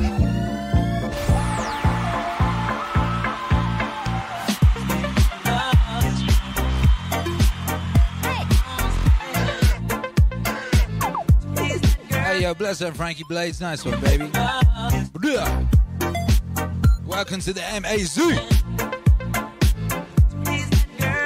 [12.10, 13.60] Hey, yo, bless up, Frankie Blades.
[13.60, 14.30] Nice one, baby.
[15.14, 15.77] Blah.
[17.18, 18.16] Welcome to the MAZ.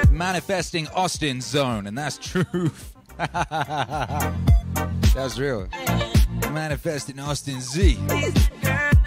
[0.09, 2.71] manifesting Austin zone, and that's true.
[5.13, 5.67] that's real.
[6.51, 7.99] Manifesting Austin Z.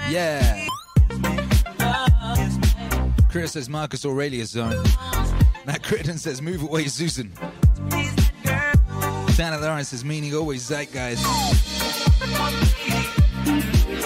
[0.08, 0.68] Yeah.
[3.30, 4.80] Chris says Marcus Aurelius zone.
[5.66, 7.32] Matt Crittenden says move away, Susan.
[9.32, 11.24] Santa Lawrence says meaning always zeitgeist.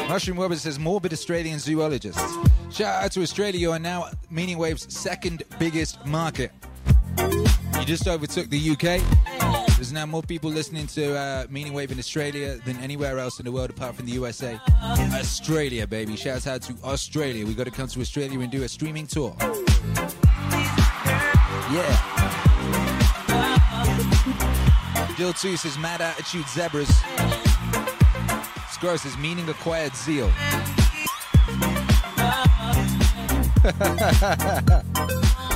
[0.09, 2.39] Mushroom Wobber says morbid Australian zoologists.
[2.73, 6.53] Shout out to Australia, you are now Meaning Wave's second biggest market.
[7.19, 9.03] You just overtook the UK.
[9.75, 13.45] There's now more people listening to uh, Meaning Wave in Australia than anywhere else in
[13.45, 14.61] the world apart from the USA.
[14.83, 16.15] Australia, baby.
[16.17, 17.45] Shout out to Australia.
[17.45, 19.35] We got to come to Australia and do a streaming tour.
[21.73, 21.97] Yeah.
[25.17, 27.03] Dill 2 says mad attitude zebras.
[28.71, 30.31] Scroll says meaning acquired zeal.
[33.79, 35.41] Música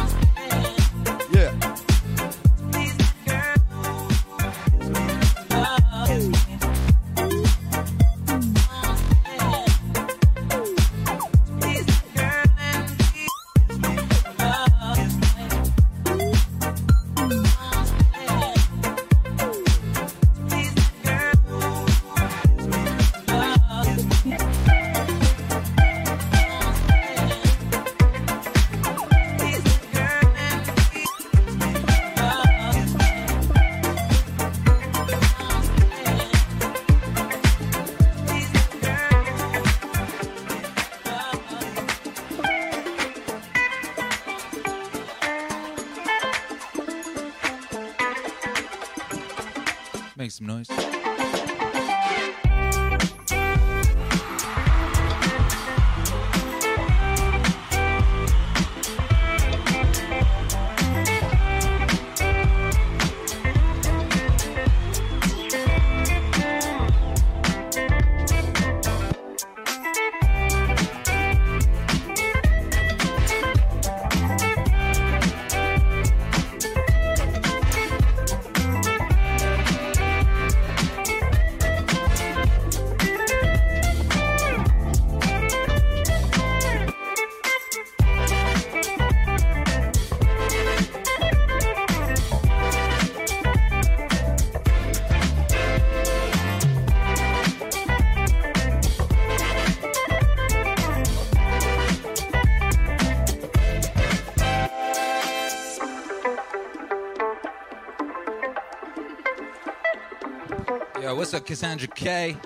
[111.24, 112.36] what's up, Cassandra K?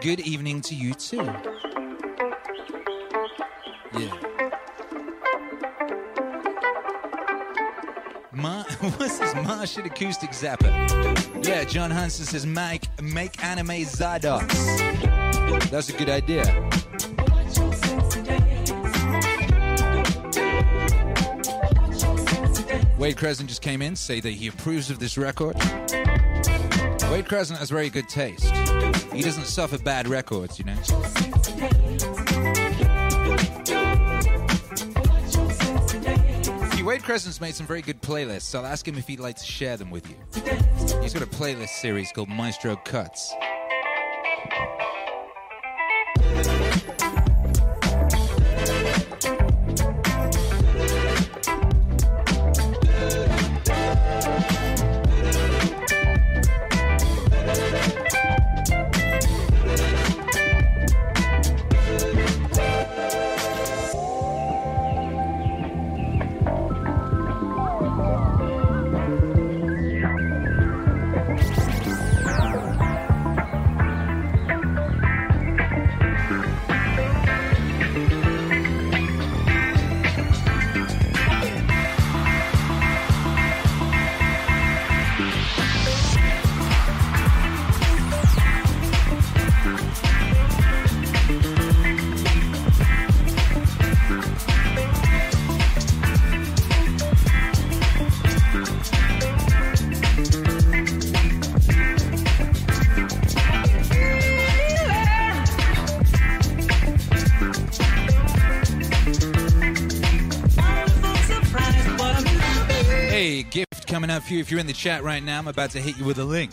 [0.00, 1.16] Good evening to you too.
[3.98, 4.12] Yeah.
[8.80, 10.70] What's this Martian acoustic zapper?
[11.44, 14.48] Yeah, John Hansen says make make anime Zydox.
[15.68, 16.44] That's a good idea.
[22.96, 25.56] Wade Crescent just came in, say that he approves of this record.
[27.10, 28.44] Wade Crescent has very good taste.
[29.12, 30.76] He doesn't suffer bad records, you know.
[36.70, 39.36] See, Wade Crescent's made some very good playlists, so I'll ask him if he'd like
[39.36, 40.14] to share them with you.
[41.02, 43.29] He's got a playlist series called Maestro Cuts.
[114.30, 115.38] You if you're in the chat right now.
[115.38, 116.52] I'm about to hit you with a link.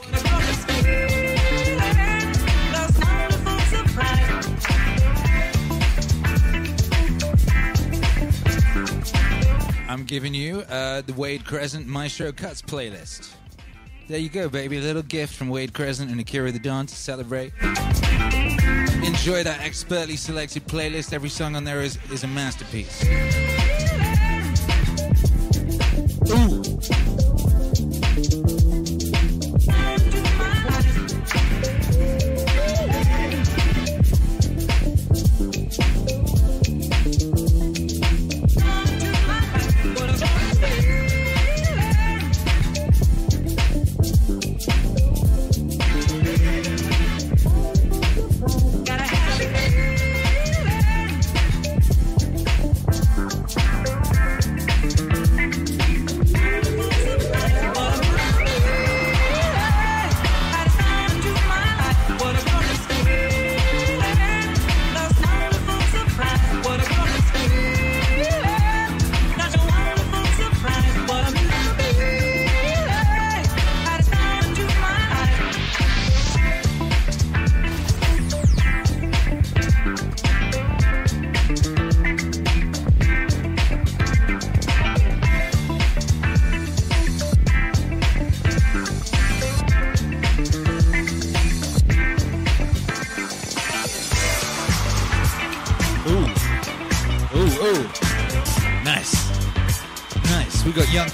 [9.89, 13.33] I'm giving you uh, the Wade Crescent Maestro Cuts playlist.
[14.07, 14.77] There you go, baby.
[14.77, 17.53] A little gift from Wade Crescent and Akira the Don to celebrate.
[19.03, 21.13] Enjoy that expertly selected playlist.
[21.13, 23.56] Every song on there is, is a masterpiece.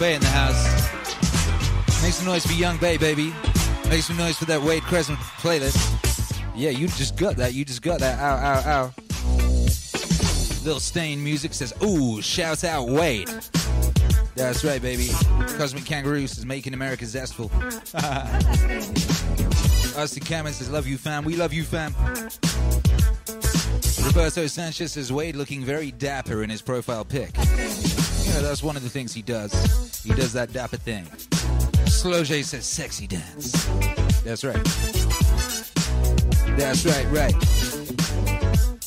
[0.03, 2.03] Bay in the house.
[2.03, 3.33] Make some noise for Young Bay, baby.
[3.87, 5.77] Make some noise for that Wade Crescent playlist.
[6.53, 7.53] Yeah, you just got that.
[7.53, 8.19] You just got that.
[8.19, 8.91] Ow, ow, ow.
[10.65, 13.29] Little stain music says, ooh, shout out Wade.
[14.35, 15.07] That's right, baby.
[15.57, 17.49] Cosmic Kangaroos is making America zestful.
[19.97, 21.23] Austin Cameron says, love you, fam.
[21.23, 21.95] We love you, fam.
[24.05, 27.37] Roberto Sanchez says Wade looking very dapper in his profile pic.
[27.37, 29.82] You know, that's one of the things he does.
[30.03, 31.05] He does that dapper thing.
[31.87, 33.65] Slow J says sexy dance.
[34.23, 34.63] That's right.
[36.57, 37.33] That's right, right.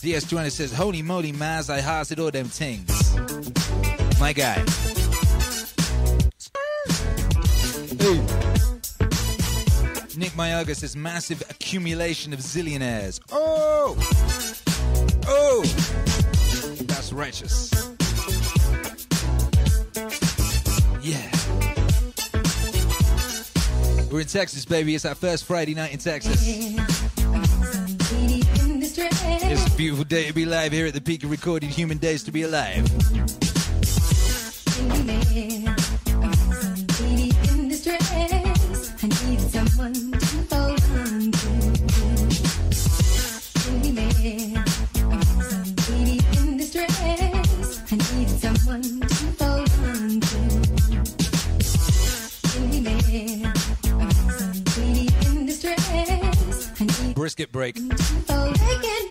[0.03, 3.17] DS20 says, Holy moly, Maz, I hosted all them things.
[4.21, 4.61] My guy.
[8.05, 8.23] Ooh.
[10.19, 13.21] Nick Mayorga says, massive accumulation of zillionaires.
[13.33, 13.97] Oh!
[15.27, 15.63] Oh!
[16.85, 17.96] That's righteous.
[24.17, 24.95] We're in Texas, baby.
[24.95, 26.41] It's our first Friday night in Texas.
[29.53, 32.23] It's a beautiful day to be live here at the peak of recorded human days
[32.23, 32.91] to be alive.
[57.37, 59.06] Brisket break.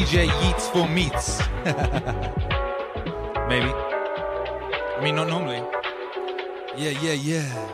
[0.00, 1.40] DJ eats for meats.
[3.50, 3.70] Maybe.
[4.96, 5.62] I mean, not normally.
[6.74, 7.68] Yeah, yeah, yeah.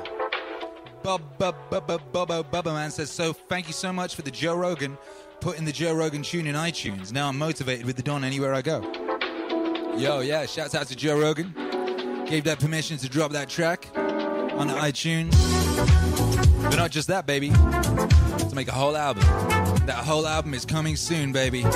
[1.05, 4.99] Bob, Bob, Bob, Bob, Man says, so thank you so much for the Joe Rogan,
[5.39, 7.13] putting the Joe Rogan tune in iTunes.
[7.13, 8.81] Now I'm motivated with the Don anywhere I go.
[9.97, 11.55] Yo, yeah, shouts out to Joe Rogan.
[12.27, 15.31] Gave that permission to drop that track on the iTunes.
[16.65, 17.51] But not just that, baby.
[17.51, 19.76] To make a whole album.
[19.87, 21.63] That whole album is coming soon, baby.
[21.63, 21.69] A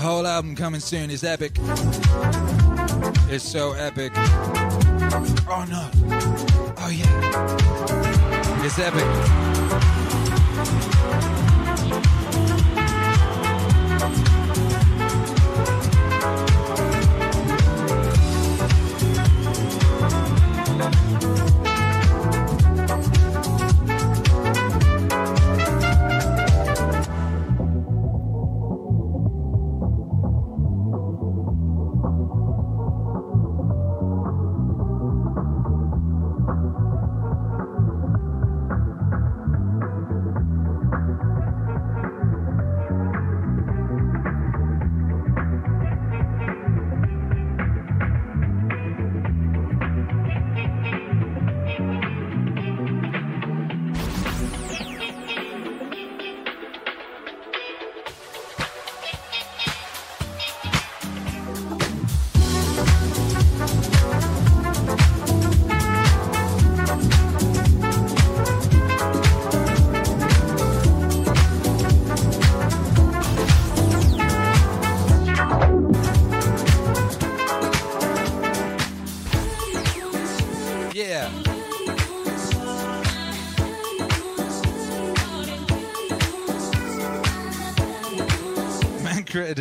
[0.00, 1.52] whole album coming soon is epic.
[3.30, 4.12] It's so epic.
[4.16, 5.88] Oh no.
[6.78, 8.64] Oh yeah.
[8.64, 9.51] It's epic.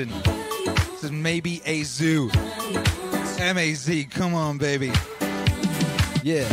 [0.05, 2.29] Matt Crittenden says maybe a zoo.
[3.39, 4.91] M A Z, come on, baby.
[6.23, 6.45] Yeah.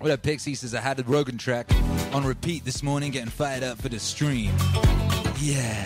[0.00, 1.68] What up, Pixie says I had the Rogan track
[2.12, 4.52] on repeat this morning, getting fired up for the stream.
[5.40, 5.84] Yeah.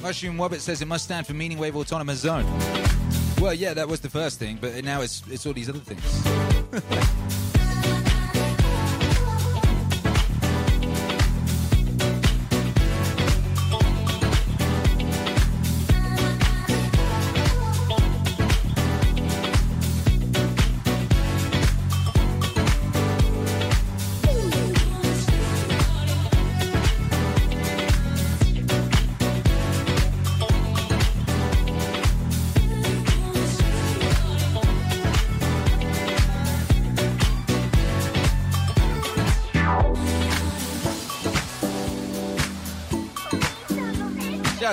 [0.00, 2.44] Mushroom Wobbit says it must stand for Meaning Wave Autonomous Zone.
[3.40, 7.42] Well, yeah, that was the first thing, but now it's it's all these other things.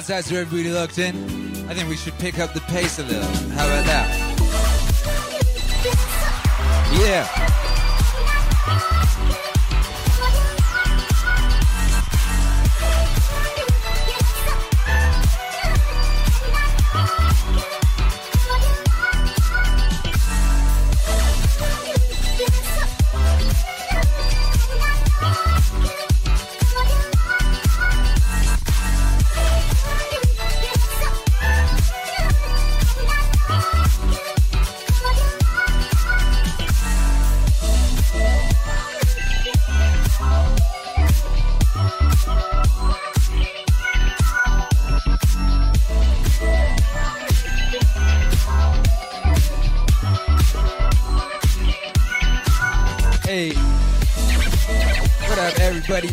[0.03, 1.15] Shouts out to everybody locked in.
[1.69, 3.23] I think we should pick up the pace a little.
[3.51, 4.33] How about that?
[6.99, 7.52] Yeah.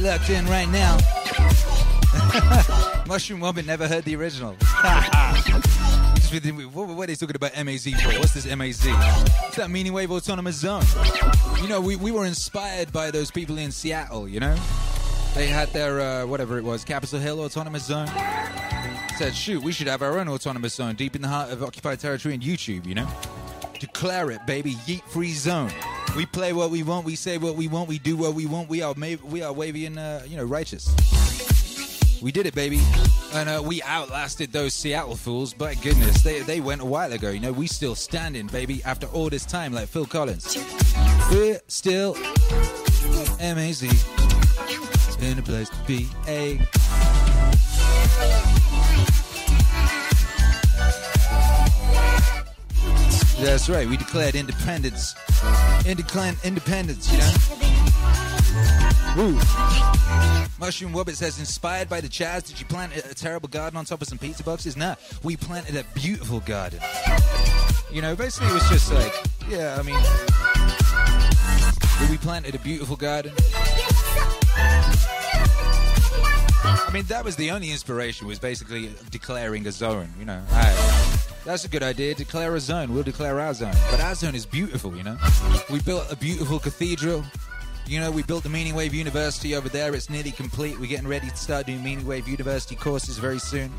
[0.01, 0.99] Locked in right now?
[3.07, 4.57] Mushroom Woman never heard the original.
[6.31, 8.21] What, what are they talking about MAZ for?
[8.21, 8.87] What's this MAZ?
[8.87, 10.85] It's that Meaning Wave Autonomous Zone.
[11.61, 14.55] You know, we, we were inspired by those people in Seattle, you know?
[15.35, 18.07] They had their, uh, whatever it was, Capitol Hill Autonomous Zone.
[19.19, 21.99] Said, shoot, we should have our own autonomous zone deep in the heart of occupied
[21.99, 23.09] territory and YouTube, you know?
[23.81, 24.75] Declare it, baby.
[24.87, 25.73] Yeet free zone.
[26.17, 27.07] We play what we want.
[27.07, 27.89] We say what we want.
[27.89, 28.69] We do what we want.
[28.69, 30.95] We are ma- we are wavy and uh, you know righteous.
[32.21, 32.81] We did it, baby,
[33.33, 35.55] and uh, we outlasted those Seattle fools.
[35.55, 37.31] But goodness, they they went a while ago.
[37.31, 40.59] You know, we still standing, baby, after all this time, like Phil Collins.
[41.31, 42.15] We're still
[43.41, 43.83] MAZ
[45.23, 46.09] in a place to be.
[46.27, 46.61] A
[53.43, 53.89] That's right.
[53.89, 55.15] We declared independence.
[55.85, 57.33] Indeclan- independence, you know?
[59.17, 59.39] Woo.
[60.59, 63.87] Mushroom Wobbit says, inspired by the Chaz, did you plant a, a terrible garden on
[63.87, 64.77] top of some pizza boxes?
[64.77, 66.81] Nah, we planted a beautiful garden.
[67.91, 69.12] You know, basically it was just like,
[69.49, 69.97] yeah, I mean,
[72.11, 73.33] we planted a beautiful garden.
[76.62, 80.43] I mean, that was the only inspiration, was basically declaring a zone, you know.
[81.45, 82.15] That's a good idea.
[82.15, 82.93] Declare a zone.
[82.93, 83.75] We'll declare our zone.
[83.91, 85.17] But our zone is beautiful, you know.
[85.71, 87.25] We built a beautiful cathedral.
[87.87, 89.95] You know, we built the Meaning Wave University over there.
[89.95, 90.79] It's nearly complete.
[90.79, 93.73] We're getting ready to start doing Meaning Wave University courses very soon.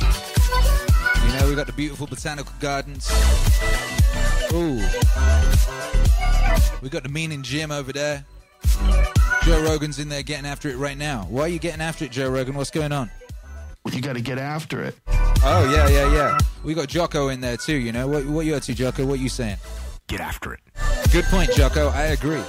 [0.00, 3.10] You know, we've got the beautiful botanical gardens.
[4.52, 4.80] Ooh.
[6.80, 8.24] We've got the meaning gym over there.
[9.42, 11.26] Joe Rogan's in there getting after it right now.
[11.28, 12.54] Why are you getting after it, Joe Rogan?
[12.54, 13.10] What's going on?
[13.92, 14.96] You got to get after it.
[15.50, 16.38] Oh yeah, yeah, yeah.
[16.62, 17.76] We got Jocko in there too.
[17.76, 18.26] You know what?
[18.26, 19.06] What you up to, Jocko?
[19.06, 19.56] What you saying?
[20.06, 20.60] Get after it.
[21.10, 21.88] Good point, Jocko.
[21.88, 22.42] I agree.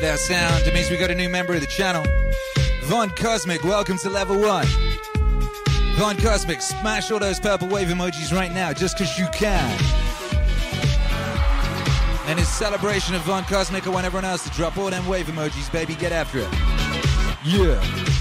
[0.00, 0.66] Hear that sound?
[0.66, 2.04] It means we got a new member of the channel.
[2.84, 4.66] Von Cosmic, welcome to level one.
[5.96, 9.78] Von Cosmic, smash all those purple wave emojis right now, just because you can.
[12.26, 15.26] And in celebration of Von Cosmic, I want everyone else to drop all them wave
[15.26, 15.94] emojis, baby.
[15.94, 16.48] Get after it.
[17.44, 18.19] Yeah.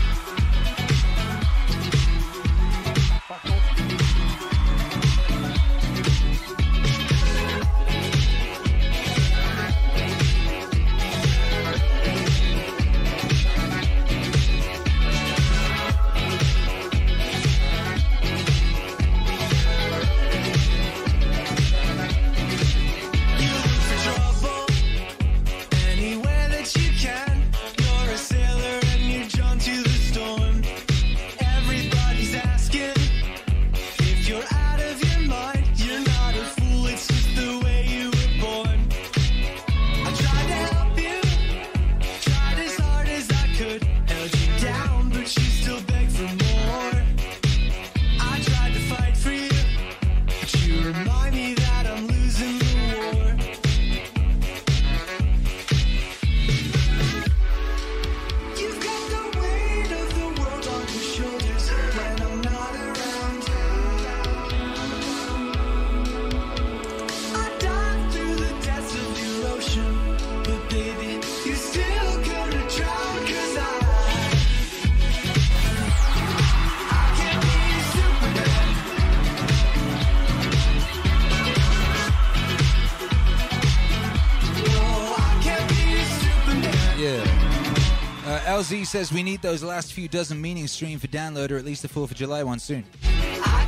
[88.72, 91.82] Uh, says we need those last few dozen meanings streamed for download or at least
[91.82, 92.84] the 4th of July one soon.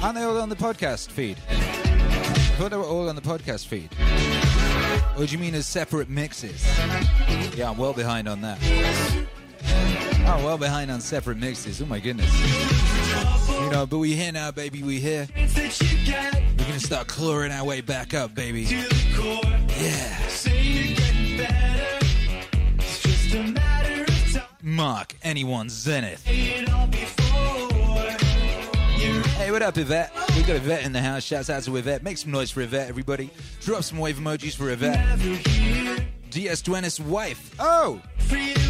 [0.03, 1.37] Aren't they all on the podcast feed?
[1.49, 1.53] I
[2.57, 3.89] thought they were all on the podcast feed.
[5.17, 6.63] Or do you mean as separate mixes?
[7.57, 8.59] Yeah, I'm well behind on that.
[10.27, 11.81] I'm well behind on separate mixes.
[11.81, 12.31] Oh my goodness.
[13.49, 14.83] You know, but we here now, baby.
[14.83, 15.27] We here.
[15.35, 18.61] We're gonna start clawing our way back up, baby.
[19.79, 20.20] Yeah.
[24.81, 26.25] Mark anyone's zenith.
[26.25, 26.65] Hey,
[29.51, 30.11] what up, Yvette?
[30.35, 31.21] We got Yvette in the house.
[31.21, 32.01] Shouts out to Yvette.
[32.01, 33.29] Make some noise for Yvette, everybody.
[33.59, 35.19] Drop some wave emojis for Yvette.
[36.31, 37.53] DS Duenis' wife.
[37.59, 38.01] Oh!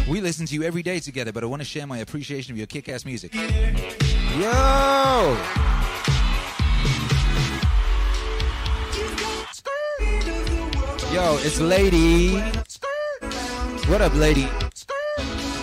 [0.06, 2.58] We listen to you every day together, but I want to share my appreciation of
[2.58, 3.34] your kick ass music.
[3.34, 3.40] Yo!
[11.10, 12.38] Yo, it's Lady.
[13.88, 14.46] What up, Lady?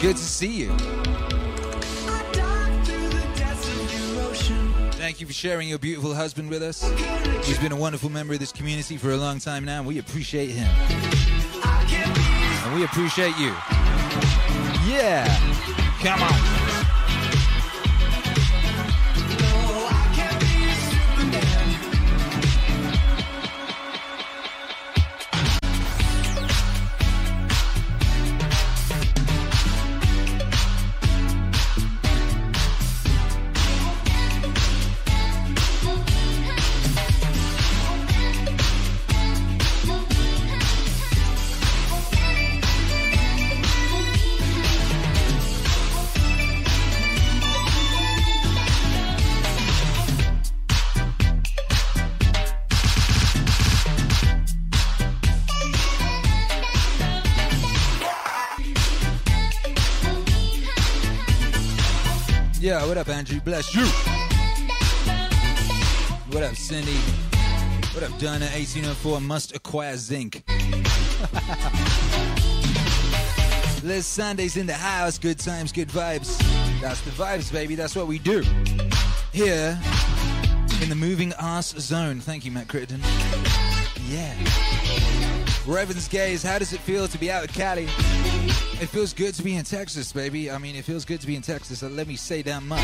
[0.01, 0.69] Good to see you.
[4.93, 6.89] Thank you for sharing your beautiful husband with us.
[7.45, 9.99] He's been a wonderful member of this community for a long time now, and we
[9.99, 10.67] appreciate him.
[12.63, 13.53] And we appreciate you.
[14.87, 15.27] Yeah.
[16.01, 16.58] Come on.
[62.69, 63.39] Yeah, what up, Andrew?
[63.39, 63.83] Bless you.
[66.31, 66.97] What up, Cindy?
[67.95, 68.45] What up, Donna?
[68.45, 70.43] 1804 must acquire zinc.
[73.83, 75.17] Liz Sunday's in the house.
[75.17, 76.37] Good times, good vibes.
[76.79, 77.73] That's the vibes, baby.
[77.73, 78.43] That's what we do.
[79.33, 79.75] Here
[80.83, 82.19] in the moving ass zone.
[82.19, 83.01] Thank you, Matt Crittenden.
[84.07, 85.38] Yeah.
[85.69, 87.83] Ravens Gaze, how does it feel to be out of Cali?
[87.83, 90.49] It feels good to be in Texas, baby.
[90.49, 91.83] I mean, it feels good to be in Texas.
[91.83, 92.81] Let me say that much.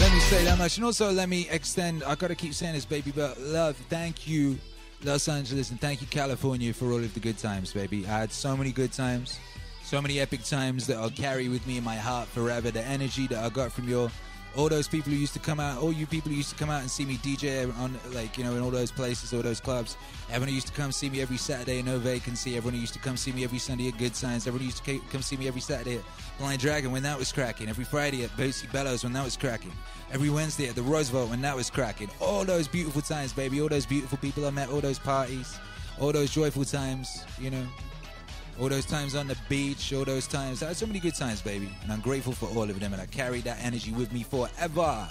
[0.00, 0.78] Let me say that much.
[0.78, 4.58] And also, let me extend, I gotta keep saying this, baby, but love, thank you,
[5.04, 8.06] Los Angeles, and thank you, California, for all of the good times, baby.
[8.06, 9.38] I had so many good times,
[9.84, 12.70] so many epic times that I'll carry with me in my heart forever.
[12.70, 14.10] The energy that I got from your,
[14.56, 16.68] all those people who used to come out, all you people who used to come
[16.68, 19.60] out and see me DJ on, like, you know, in all those places, all those
[19.60, 19.96] clubs.
[20.28, 22.56] Everyone who used to come see me every Saturday in No Vacancy.
[22.56, 24.46] Everyone who used to come see me every Sunday at Good Signs.
[24.46, 26.04] Everyone used to come see me every Saturday at
[26.38, 27.68] Blind Dragon when that was cracking.
[27.68, 29.72] Every Friday at Bootsy Bellows when that was cracking.
[30.12, 32.10] Every Wednesday at the Roosevelt when that was cracking.
[32.20, 33.60] All those beautiful times, baby.
[33.60, 34.68] All those beautiful people I met.
[34.68, 35.58] All those parties.
[36.00, 37.66] All those joyful times, you know.
[38.60, 39.92] All those times on the beach.
[39.92, 40.62] All those times.
[40.62, 41.68] I had so many good times, baby.
[41.82, 42.92] And I'm grateful for all of them.
[42.92, 45.08] And I carry that energy with me forever.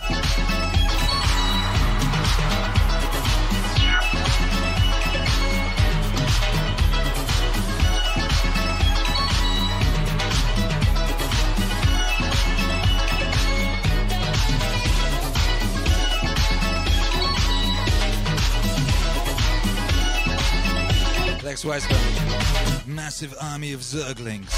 [21.43, 22.70] Lex Weisberg.
[22.95, 24.51] Massive army of Zerglings.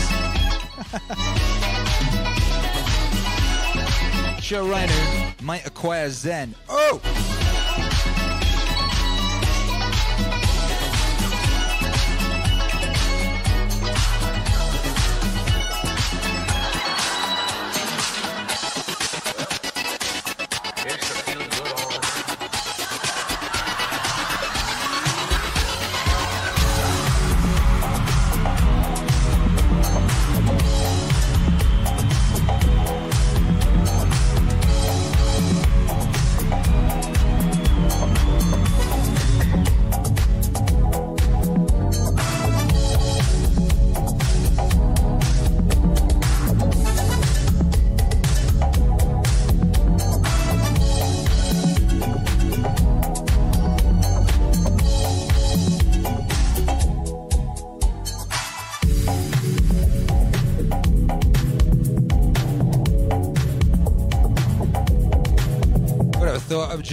[4.42, 6.56] Show Reiner might acquire Zen.
[6.68, 7.00] Oh!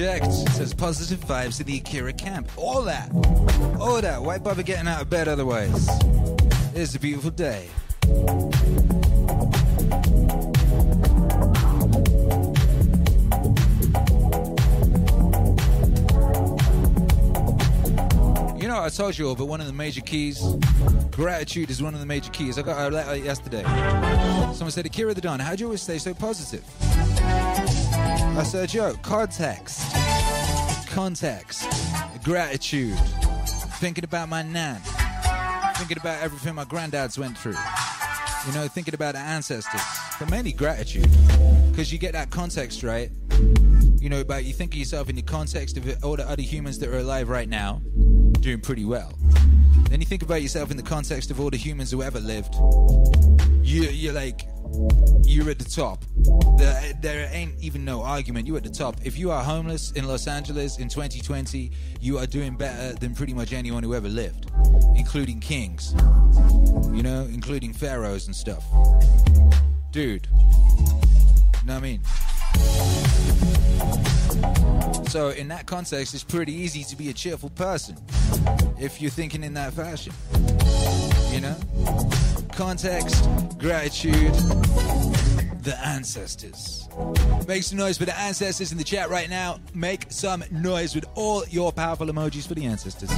[0.02, 2.50] It says positive vibes in the Akira camp.
[2.56, 3.10] All that.
[3.78, 4.22] All that.
[4.22, 5.88] Why bother getting out of bed otherwise?
[6.74, 7.68] It's a beautiful day.
[18.56, 20.42] You know, I told you all, but one of the major keys,
[21.10, 22.58] gratitude is one of the major keys.
[22.58, 23.64] I got a letter yesterday.
[24.54, 26.64] Someone said, Akira the Don, how do you always stay so positive?
[28.36, 29.80] I said, yo, context.
[30.88, 31.68] Context.
[32.24, 32.96] Gratitude.
[33.78, 34.80] Thinking about my nan.
[35.76, 37.56] Thinking about everything my granddads went through.
[38.46, 39.80] You know, thinking about the ancestors.
[40.18, 41.08] But mainly gratitude.
[41.70, 43.10] Because you get that context right.
[44.00, 46.78] You know, but you think of yourself in the context of all the other humans
[46.78, 47.82] that are alive right now,
[48.40, 49.18] doing pretty well.
[49.90, 52.54] Then you think about yourself in the context of all the humans who ever lived.
[53.64, 54.46] You, you're like,
[55.24, 56.04] you're at the top.
[56.56, 58.46] There, there ain't even no argument.
[58.46, 58.98] You're at the top.
[59.02, 63.34] If you are homeless in Los Angeles in 2020, you are doing better than pretty
[63.34, 64.52] much anyone who ever lived,
[64.94, 65.92] including kings,
[66.92, 68.64] you know, including pharaohs and stuff.
[69.90, 72.00] Dude, you know what I mean?
[75.10, 77.96] So, in that context, it's pretty easy to be a cheerful person
[78.78, 80.12] if you're thinking in that fashion.
[81.32, 81.56] You know?
[82.52, 83.24] Context,
[83.58, 84.32] gratitude,
[85.64, 86.88] the ancestors.
[87.48, 89.58] Make some noise for the ancestors in the chat right now.
[89.74, 93.10] Make some noise with all your powerful emojis for the ancestors.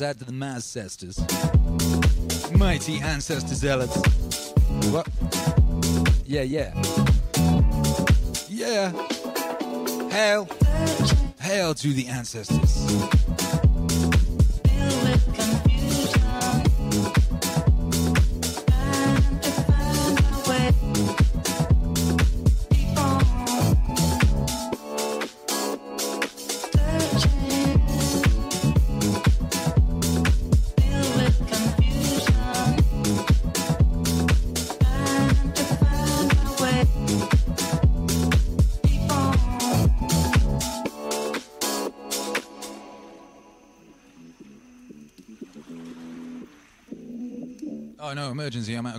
[0.00, 1.18] Shouts out to the ancestors.
[2.52, 3.96] Mighty ancestor zealots.
[4.90, 5.06] What?
[6.24, 6.72] Yeah, yeah.
[8.48, 8.92] Yeah.
[10.08, 10.48] Hail.
[11.38, 13.19] Hail to the ancestors.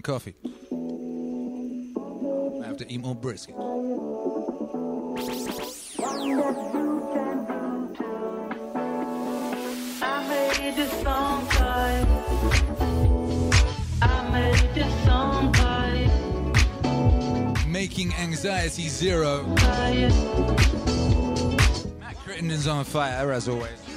[0.08, 1.64] Emergency, I'm out of
[2.44, 2.62] coffee.
[2.62, 3.56] I have to eat more brisket.
[10.04, 12.06] I made this song cry.
[14.02, 16.10] I made this song cry.
[17.68, 19.44] Making anxiety zero.
[22.00, 23.91] Matt Crittenden's on fire as always.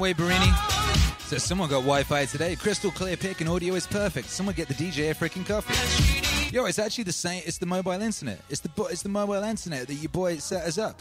[0.00, 1.20] Cracking, Barini?
[1.20, 2.56] Says someone got Wi-Fi today.
[2.56, 4.30] Crystal clear pick and audio is perfect.
[4.30, 6.54] Someone get the DJ a freaking coffee.
[6.54, 7.42] Yo, it's actually the same.
[7.44, 8.40] It's the mobile internet.
[8.48, 11.00] It's the it's the mobile internet that your boy set us up.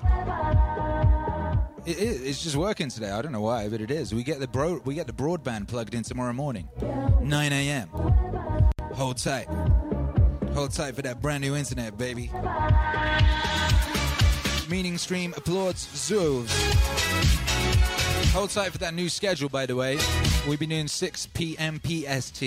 [1.86, 2.22] It is.
[2.24, 3.10] It's just working today.
[3.10, 4.14] I don't know why, but it is.
[4.14, 4.82] We get the bro.
[4.84, 6.68] We get the broadband plugged in tomorrow morning,
[7.22, 7.88] 9 a.m.
[8.94, 9.48] Hold tight.
[10.54, 12.30] Hold tight for that brand new internet, baby.
[14.70, 16.50] Meaning stream applauds Zoos.
[18.32, 19.98] Hold tight for that new schedule, by the way.
[20.48, 21.82] We've been doing 6 p.m.
[21.84, 22.44] PST,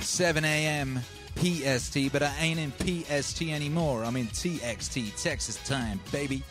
[0.00, 1.00] 7 a.m.
[1.34, 4.04] PST, but I ain't in PST anymore.
[4.04, 6.42] I'm in TXT, Texas time, baby.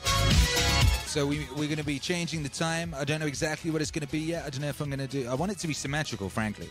[1.06, 2.94] So we, we're going to be changing the time.
[2.98, 4.46] I don't know exactly what it's going to be yet.
[4.46, 5.28] I don't know if I'm going to do.
[5.30, 6.70] I want it to be symmetrical, frankly.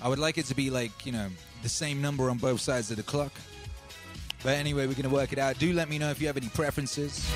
[0.00, 1.28] I would like it to be like you know
[1.62, 3.32] the same number on both sides of the clock.
[4.42, 5.58] But anyway, we're going to work it out.
[5.58, 7.28] Do let me know if you have any preferences.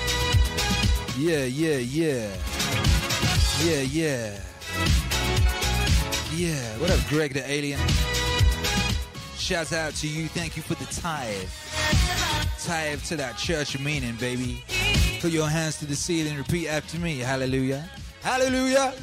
[1.17, 2.96] Yeah, yeah, yeah.
[3.63, 4.39] Yeah, yeah.
[6.33, 6.77] Yeah.
[6.77, 7.79] What up, Greg the Alien?
[9.37, 10.27] Shouts out to you.
[10.27, 11.49] Thank you for the tithe.
[12.63, 14.63] Tithe to that church meaning, baby.
[15.21, 17.17] Put your hands to the ceiling repeat after me.
[17.19, 17.89] Hallelujah.
[18.21, 18.93] Hallelujah.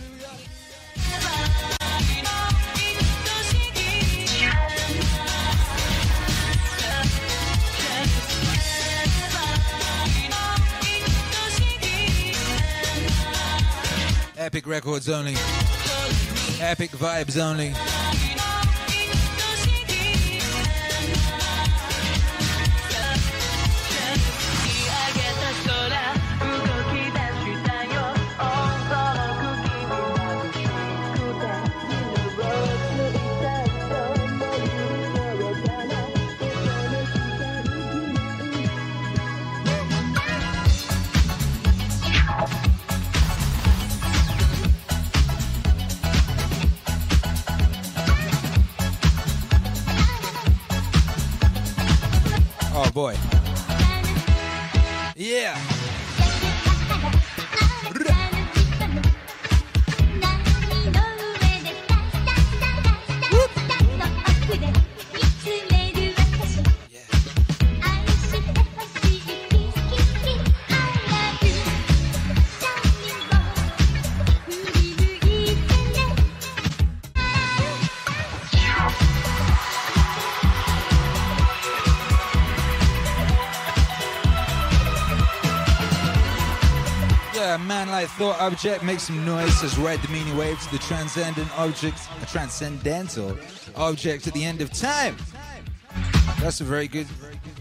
[14.45, 15.33] Epic records only.
[16.61, 17.73] Epic vibes only.
[52.87, 53.17] Oh boy.
[55.17, 55.74] Yeah.
[87.85, 91.51] Man like thought object makes some noise, as ride the meaning wave to the transcendent
[91.59, 93.37] object, a transcendental
[93.77, 95.17] object at the end of time.
[96.41, 97.07] That's a very good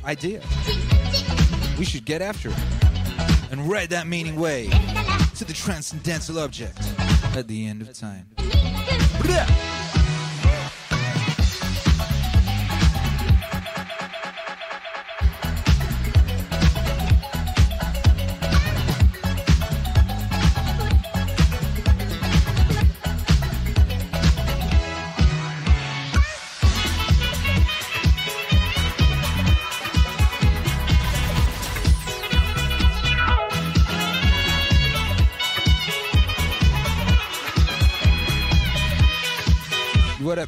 [0.06, 0.42] idea.
[1.78, 2.58] We should get after it
[3.52, 4.72] and ride that meaning wave
[5.36, 6.80] to the transcendental object
[7.36, 8.26] at the end of time.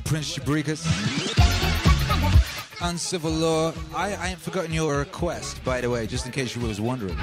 [0.05, 0.85] Prince Jabrikas?
[2.79, 3.73] Uncivil law.
[3.95, 7.17] I, I ain't forgotten your request, by the way, just in case you was wondering.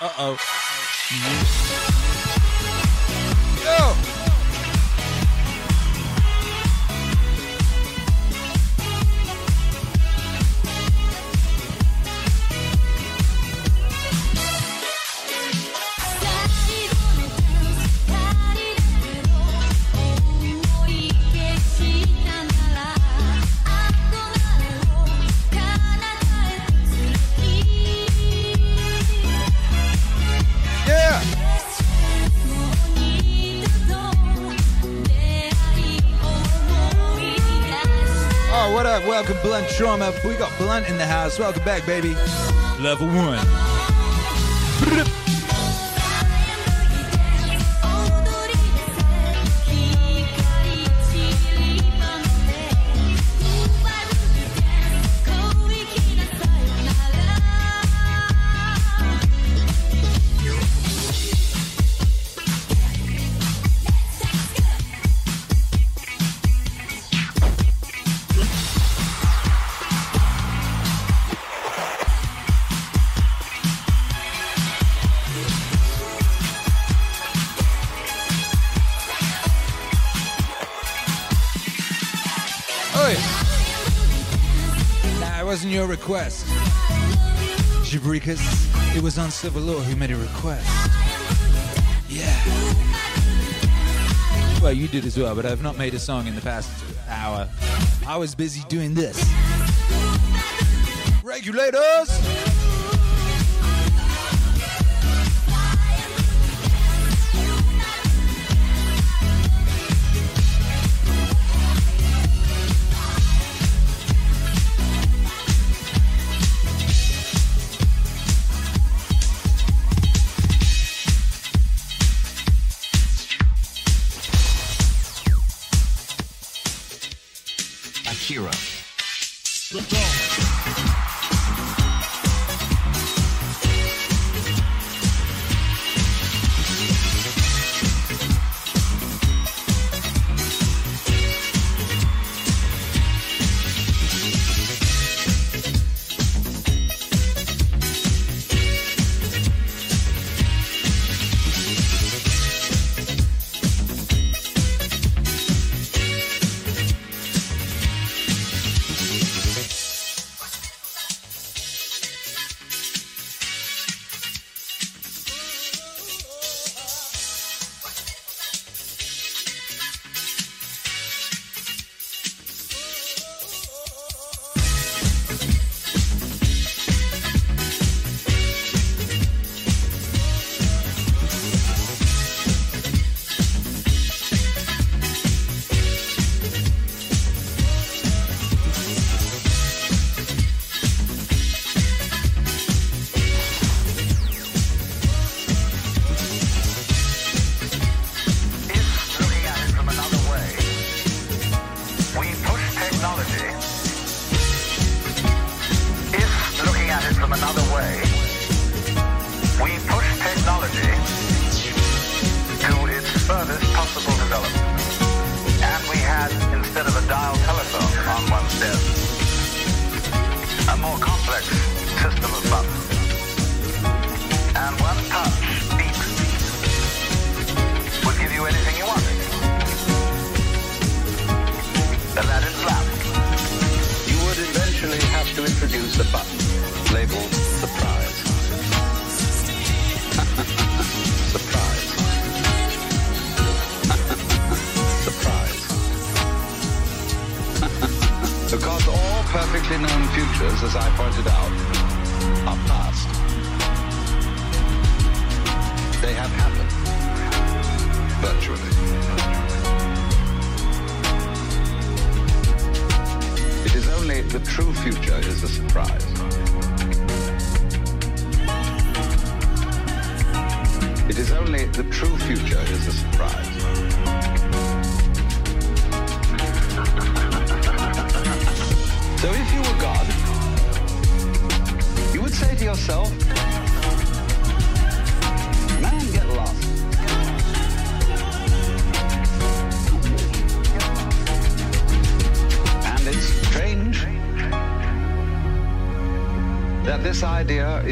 [0.00, 1.93] Uh oh.
[39.78, 40.14] Blunt Trauma.
[40.24, 41.38] We got Blunt in the house.
[41.38, 42.14] Welcome back, baby.
[42.80, 43.73] Level one.
[86.04, 86.44] Request.
[87.82, 88.38] Jabrikas,
[88.94, 90.68] it was Uncivil Law who made a request.
[92.10, 92.44] Yeah.
[94.60, 96.70] Well, you did as well, but I've not made a song in the past
[97.08, 97.48] hour.
[98.06, 99.16] I was busy doing this.
[101.22, 102.53] Regulators!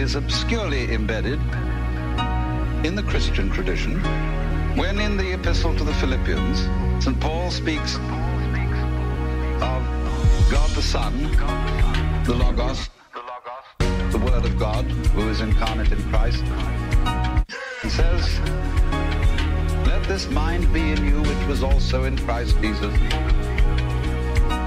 [0.02, 1.38] Is obscurely embedded
[2.84, 4.00] in the Christian tradition
[4.76, 6.58] when in the epistle to the Philippians,
[7.04, 7.20] St.
[7.20, 7.94] Paul speaks
[9.62, 9.80] of
[10.50, 11.16] God the Son,
[12.24, 12.90] the Logos,
[13.78, 16.42] the Word of God, who is incarnate in Christ.
[17.80, 18.40] He says,
[19.86, 22.92] Let this mind be in you which was also in Christ Jesus,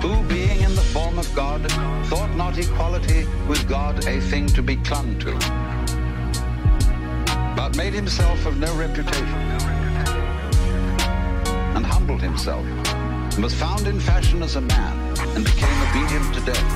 [0.06, 1.60] who being in the form of God,
[2.06, 5.32] thought not equality with God a thing to be clung to,
[7.56, 9.40] but made himself of no reputation,
[11.76, 12.64] and humbled himself,
[13.34, 14.96] and was found in fashion as a man,
[15.36, 16.70] and became obedient to death.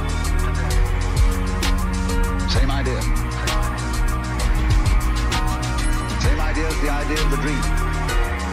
[2.49, 3.01] Same idea.
[6.26, 7.65] Same idea as the idea of the dream.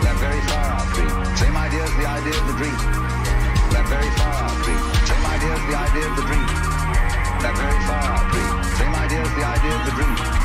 [0.05, 1.37] That very far out dream.
[1.37, 2.79] Same idea as the idea of the dream.
[3.73, 4.79] That very far dream.
[5.07, 6.47] Same idea as the idea of the dream.
[7.43, 8.55] That very far out dream.
[8.75, 10.36] Same idea as the idea of the dream.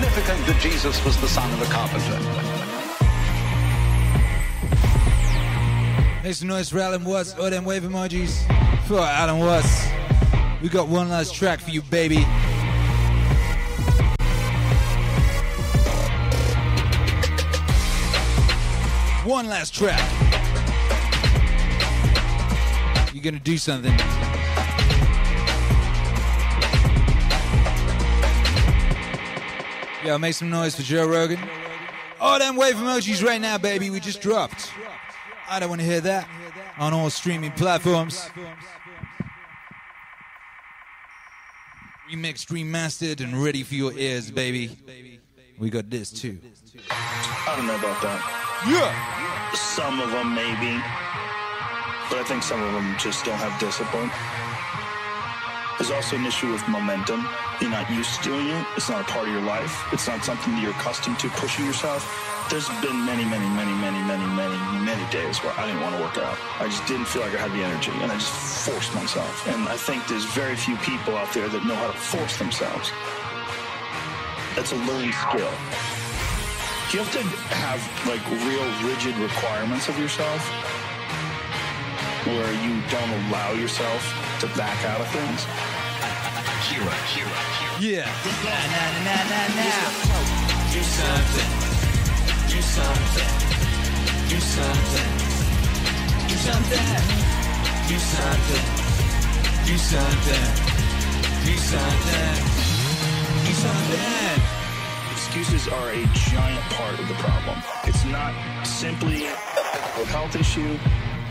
[0.00, 2.18] Therefore insignificant that Jesus was the son of a carpenter.
[6.32, 7.34] Some noise for Alan Watts.
[7.36, 8.46] Oh, All them wave emojis
[8.86, 9.88] for Alan Watts.
[10.62, 12.22] We got one last track for you, baby.
[19.24, 20.00] One last track.
[23.12, 24.11] You're gonna do something.
[30.04, 31.38] Yo, make some noise for Joe Rogan.
[32.20, 33.88] All them wave emojis right now, baby.
[33.88, 34.72] We just dropped.
[35.48, 36.28] I don't want to hear that
[36.76, 38.28] on all streaming platforms.
[42.10, 44.76] Remixed, remastered, and ready for your ears, baby.
[45.58, 46.38] We got this too.
[46.90, 48.64] I don't know about that.
[48.66, 49.54] Yeah.
[49.54, 50.82] Some of them maybe,
[52.10, 54.10] but I think some of them just don't have discipline.
[55.78, 57.26] There's also an issue with momentum.
[57.60, 58.66] You're not used to doing it.
[58.76, 59.72] It's not a part of your life.
[59.92, 62.04] It's not something that you're accustomed to pushing yourself.
[62.50, 66.02] There's been many, many, many, many, many, many, many days where I didn't want to
[66.02, 66.38] work out.
[66.60, 68.32] I just didn't feel like I had the energy, and I just
[68.68, 69.46] forced myself.
[69.48, 72.92] And I think there's very few people out there that know how to force themselves.
[74.54, 75.52] That's a learned skill.
[76.92, 77.22] You have to
[77.56, 80.44] have like real rigid requirements of yourself
[82.26, 85.44] where you don't allow yourself to back out of things.
[86.68, 87.28] Hero, hero,
[87.58, 87.74] hero.
[87.80, 88.06] Yeah.
[88.42, 90.42] Nah, nah, nah, nah, nah.
[90.72, 91.50] Do something.
[92.48, 93.32] Do something.
[94.28, 95.10] Do something.
[96.28, 96.88] Do something.
[97.88, 98.64] Do something.
[99.66, 100.46] Do something.
[101.44, 102.34] Do something.
[103.44, 104.42] Do something.
[105.12, 107.62] Excuses are a giant part of the problem.
[107.84, 108.32] It's not
[108.64, 109.34] simply a
[110.06, 110.78] health issue,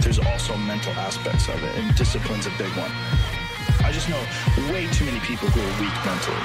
[0.02, 2.92] there's also mental aspects of it, and discipline's a big one.
[3.86, 4.20] I just know
[4.74, 6.42] way too many people who are weak mentally.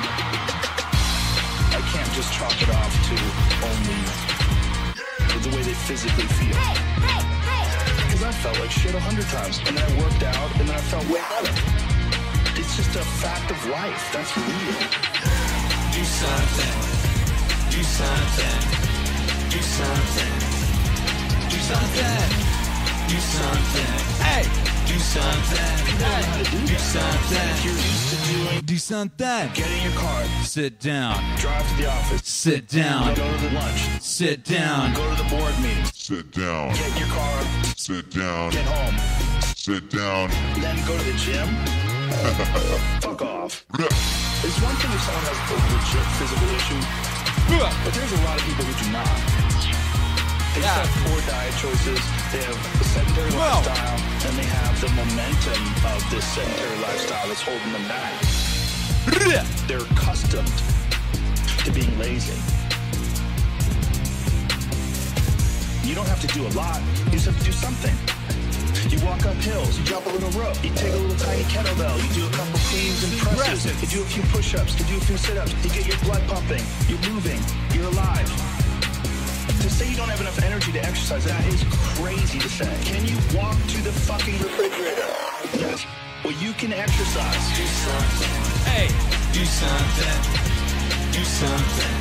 [1.73, 3.17] I can't just chalk it off to
[3.65, 4.37] only
[5.41, 6.57] the way they physically feel.
[8.05, 10.77] Because I felt like shit a hundred times, and then I worked out, and then
[10.77, 11.55] I felt way better.
[12.59, 14.13] It's just a fact of life.
[14.13, 14.81] That's real.
[15.93, 16.77] Do something.
[17.71, 18.59] Do something.
[19.51, 20.35] Do something.
[21.49, 22.56] Do something.
[23.09, 23.95] Do something.
[24.25, 24.43] Hey,
[24.87, 25.69] do something.
[25.99, 27.65] Hey, do something.
[27.65, 29.51] You're used to doing, Do something.
[29.55, 31.17] get in your car, Sit down.
[31.39, 33.15] drive to the office, Sit down.
[33.15, 34.93] go to the lunch, Sit down.
[34.95, 36.75] go to the board meeting, Sit down.
[36.75, 37.43] get in your car,
[37.77, 38.51] Sit down.
[38.51, 38.97] get home,
[39.57, 40.31] Sit down.
[40.61, 41.49] then go to the gym.
[43.01, 43.65] Fuck off.
[43.79, 46.83] It's one thing if someone has a legit physical issue,
[47.85, 49.86] but there's a lot of people who do not.
[50.57, 52.01] They just have poor diet choices,
[52.33, 57.43] they have a sedentary lifestyle, and they have the momentum of this sedentary lifestyle that's
[57.43, 58.17] holding them back.
[59.69, 60.49] They're accustomed
[61.61, 62.41] to being lazy.
[65.85, 67.93] You don't have to do a lot, you just have to do something.
[68.89, 72.01] You walk up hills, you jump a little rope, you take a little tiny kettlebell,
[72.01, 75.05] you do a couple cleans and presses, you do a few push-ups, you do a
[75.05, 77.45] few sit-ups, you get your blood pumping, you're moving,
[77.77, 78.46] you're alive.
[79.67, 81.59] To say you don't have enough energy to exercise, that is
[81.99, 82.71] crazy to say.
[82.87, 85.11] Can you walk to the fucking refrigerator?
[85.59, 85.83] Yes.
[86.23, 87.43] Well, you can exercise.
[87.59, 88.31] Do something.
[88.63, 88.87] Hey,
[89.35, 90.19] do something.
[91.11, 91.95] Do something.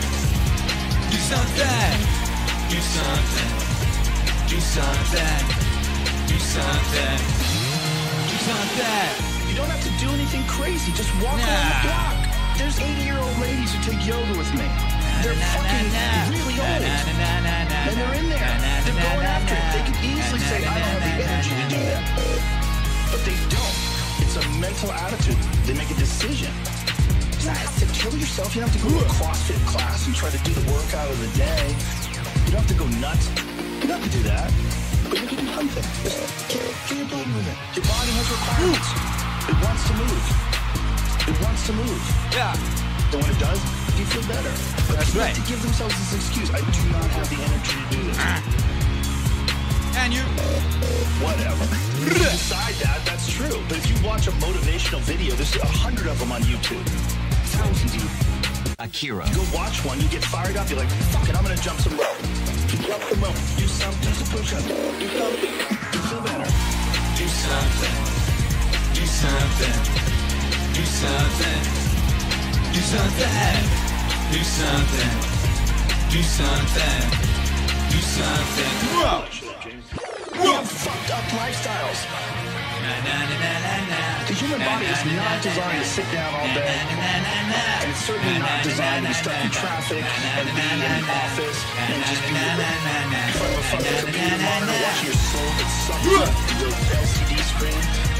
[1.09, 1.97] Do something.
[2.69, 3.49] Do something.
[4.45, 5.41] Do something.
[6.29, 7.17] Do something.
[8.29, 9.09] Do something.
[9.49, 10.93] You don't have to do anything crazy.
[10.93, 12.17] Just walk around the block.
[12.61, 14.69] There's 80-year-old ladies who take yoga with me.
[15.23, 15.89] They're fucking
[16.31, 16.81] really old.
[16.83, 18.51] And they're in there.
[18.83, 19.65] They're going after it.
[19.71, 22.03] They could easily say, I don't have the energy to do that.
[23.11, 23.75] But they don't.
[24.19, 25.37] It's a mental attitude.
[25.65, 26.51] They make a decision.
[27.39, 28.55] You don't have to kill yourself.
[28.55, 31.09] You don't have to go to a CrossFit class and try to do the workout
[31.09, 31.75] of the day.
[32.45, 33.29] You don't have to go nuts.
[33.81, 34.49] You don't have to do that.
[35.09, 35.85] But you can do something.
[36.03, 37.57] Just get, get your blood moving.
[37.77, 38.89] Your body has requirements.
[39.45, 40.25] It wants to move.
[41.29, 42.01] It wants to move.
[42.33, 42.84] Yeah.
[43.15, 43.63] And when it does,
[43.95, 44.51] you feel better.
[44.91, 45.31] But That's people right.
[45.31, 46.51] have to give themselves this excuse.
[46.51, 48.19] I do not have the energy to do this.
[49.95, 50.23] And you.
[51.23, 51.63] Whatever.
[52.05, 53.63] You decide that, that's true.
[53.67, 56.83] But if you watch a motivational video, there's a hundred of them on YouTube.
[57.55, 58.75] Thousands of you.
[58.77, 59.25] Akira.
[59.29, 61.79] You go watch one, you get fired up, you're like, fuck it, I'm gonna jump
[61.79, 62.19] some rope.
[62.83, 64.05] Jump the rope, do something.
[64.05, 66.49] do some push-ups, do something, you feel better.
[67.15, 67.95] Do something.
[68.93, 69.75] Do something.
[70.75, 71.84] Do something.
[72.75, 73.31] Do something.
[74.35, 75.11] Do something.
[76.11, 76.99] Do something.
[77.87, 78.73] Do something.
[78.99, 79.23] Whoa.
[80.51, 81.99] Have fucked up lifestyles.
[82.83, 83.55] Na, na, na.
[84.27, 86.67] The human body is not designed to sit down all day.
[86.67, 91.59] And it's certainly not designed to be stuck in traffic and be in an office
[91.79, 92.59] and just be in
[93.39, 98.14] front of a fucking computer monitor watching your soul get sucked into the LCD screen.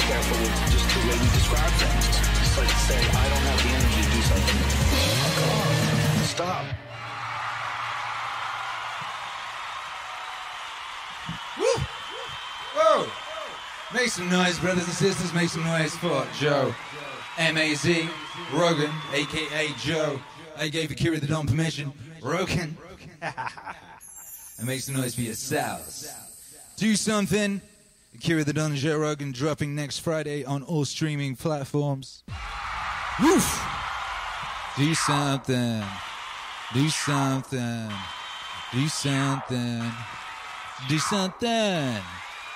[0.00, 2.06] Careful with just the way we describe things.
[2.40, 2.68] It's like
[3.14, 4.60] I don't have the energy to do something.
[6.24, 6.64] Stop.
[11.58, 11.84] Woo!
[12.74, 13.06] Whoa!
[13.94, 15.32] Make some noise, brothers and sisters.
[15.34, 16.74] Make some noise for Joe.
[17.38, 18.08] M-A-Z.
[18.52, 19.72] Rogan, a.k.a.
[19.78, 20.20] Joe.
[20.56, 21.92] I gave Akira the Don permission.
[22.22, 22.76] Rogan.
[23.22, 26.12] and make some noise for yourselves.
[26.76, 27.60] Do something.
[28.14, 32.24] Akira the Don and Rogan dropping next Friday on all streaming platforms.
[33.22, 33.62] Woof!
[34.76, 35.82] Do something.
[36.74, 37.90] Do something.
[38.72, 39.92] Do something.
[40.88, 42.02] Do something.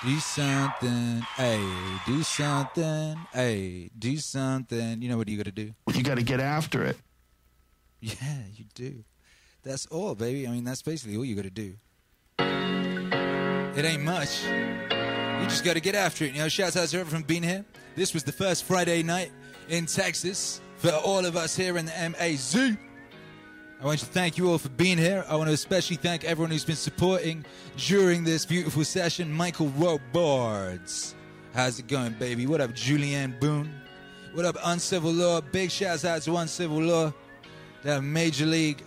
[0.05, 1.21] Do something.
[1.37, 3.17] Hey, do something.
[3.33, 5.03] Hey, do something.
[5.03, 5.73] You know what you gotta do?
[5.93, 6.97] You got to get after it.
[8.01, 9.05] Yeah, you do.
[9.63, 10.47] That's all, baby.
[10.47, 11.77] I mean, that's basically all you gotta do.
[12.39, 14.45] It ain't much.
[15.45, 16.33] You just gotta get after it.
[16.33, 17.67] You know, shouts out to everyone from being here.
[17.97, 19.31] This was the first Friday night
[19.69, 22.57] in Texas for all of us here in the MAZ.
[22.57, 25.23] I want to thank you all for being here.
[25.29, 27.45] I want to especially thank everyone who's been supporting
[27.77, 29.31] during this beautiful session.
[29.31, 31.15] Michael Robards.
[31.53, 32.47] How's it going, baby?
[32.47, 33.71] What up, Julianne Boone?
[34.33, 35.43] What up, Uncivil Law?
[35.43, 37.13] Big shouts out to Uncivil Law,
[37.83, 38.83] that major league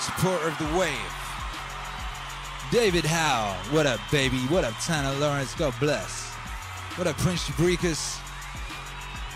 [0.00, 1.25] supporter of the wave.
[2.72, 3.54] David Howe.
[3.70, 4.38] What up, baby?
[4.48, 5.54] What up, Tanner Lawrence?
[5.54, 6.24] God bless.
[6.96, 8.18] What up, Prince Jabrikas?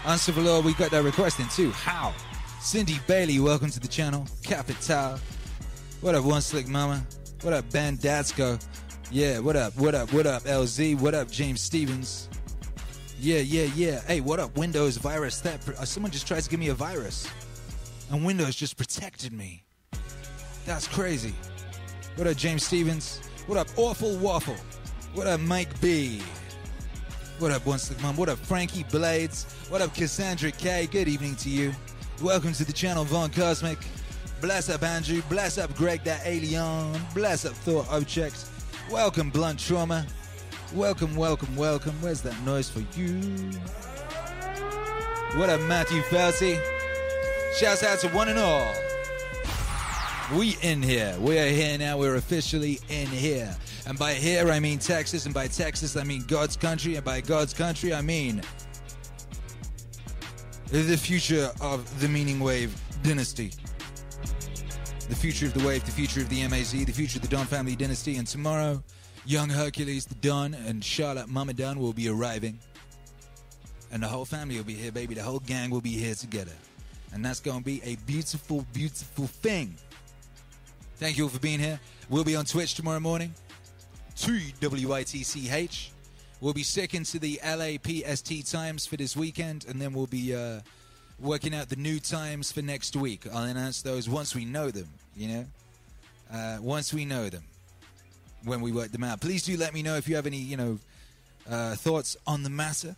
[0.04, 1.70] Uncivil Law, we got that request in too.
[1.70, 2.12] How?
[2.60, 4.26] Cindy Bailey, welcome to the channel.
[4.42, 5.20] Capital.
[6.00, 7.06] What up, One Slick Mama?
[7.42, 8.60] What up, Ben Datsko?
[9.12, 10.98] Yeah, what up, what up, what up, LZ?
[10.98, 12.28] What up, James Stevens?
[13.20, 14.00] Yeah, yeah, yeah.
[14.08, 15.40] Hey, what up, Windows virus?
[15.40, 17.28] That uh, someone just tried to give me a virus,
[18.10, 19.62] and Windows just protected me.
[20.66, 21.34] That's crazy.
[22.16, 23.20] What up, James Stevens?
[23.46, 24.56] What up, Awful Waffle?
[25.14, 26.20] What up, Mike B?
[27.38, 28.16] What up, One Slick Mom?
[28.16, 29.44] What up, Frankie Blades?
[29.68, 30.86] What up, Cassandra K?
[30.86, 31.72] Good evening to you.
[32.20, 33.78] Welcome to the channel, Von Cosmic.
[34.40, 35.22] Bless up Andrew.
[35.28, 37.00] Bless up Greg that alien.
[37.14, 38.50] Bless up Thought Objects.
[38.90, 40.04] Welcome Blunt Trauma.
[40.74, 41.94] Welcome, welcome, welcome.
[42.02, 43.50] Where's that noise for you?
[45.38, 46.60] What up, Matthew Felsey?
[47.56, 48.89] Shouts out to one and all.
[50.36, 51.16] We in here.
[51.18, 51.98] We are here now.
[51.98, 53.52] We're officially in here.
[53.86, 55.24] And by here, I mean Texas.
[55.24, 56.94] And by Texas, I mean God's country.
[56.94, 58.40] And by God's country, I mean
[60.70, 63.50] the future of the Meaning Wave dynasty.
[65.08, 67.46] The future of the Wave, the future of the MAZ, the future of the Don
[67.46, 68.16] family dynasty.
[68.16, 68.84] And tomorrow,
[69.26, 72.56] young Hercules, the Don, and Charlotte Mama Don will be arriving.
[73.90, 75.14] And the whole family will be here, baby.
[75.14, 76.52] The whole gang will be here together.
[77.12, 79.74] And that's going to be a beautiful, beautiful thing.
[81.00, 81.80] Thank you all for being here.
[82.10, 83.32] We'll be on Twitch tomorrow morning.
[84.16, 85.92] TWITCH.
[86.42, 90.60] We'll be sticking to the LAPST times for this weekend, and then we'll be uh,
[91.18, 93.26] working out the new times for next week.
[93.32, 95.46] I'll announce those once we know them, you know?
[96.30, 97.44] Uh, once we know them,
[98.44, 99.22] when we work them out.
[99.22, 100.78] Please do let me know if you have any, you know,
[101.48, 102.94] uh, thoughts on the matter.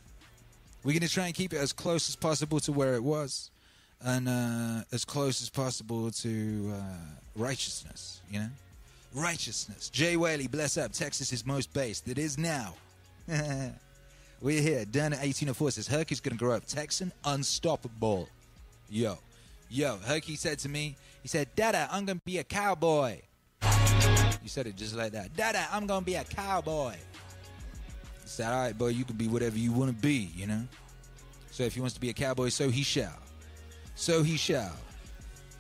[0.83, 3.52] We're going to try and keep it as close as possible to where it was,
[4.05, 6.83] and uh, as close as possible to uh,
[7.37, 8.49] righteousness, you know?
[9.15, 9.91] Righteousness.
[9.91, 10.93] Jay Whaley, bless up.
[10.93, 12.09] Texas is most based.
[12.09, 12.75] It is now.
[14.41, 14.85] We're here.
[14.85, 18.29] Dan at 1804 says, Herky's going to grow up Texan unstoppable.
[18.89, 19.19] Yo.
[19.71, 23.21] Yo, Herky said to me, he said, Dada, I'm going to be a cowboy.
[24.43, 25.37] You said it just like that.
[25.37, 26.95] Dada, I'm going to be a cowboy.
[28.23, 30.63] He said, all right, boy, you can be whatever you want to be, you know?
[31.53, 33.22] So if he wants to be a cowboy, so he shall.
[33.95, 34.77] So he shall.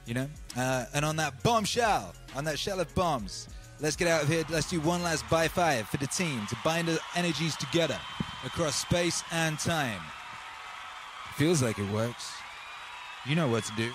[0.06, 0.28] You know?
[0.56, 3.48] Uh, and on that bombshell, on that shell of bombs,
[3.80, 4.44] let's get out of here.
[4.50, 7.98] Let's do one last by five for the team to bind the energies together
[8.44, 10.00] across space and time.
[11.36, 12.32] Feels like it works.
[13.26, 13.90] You know what to do.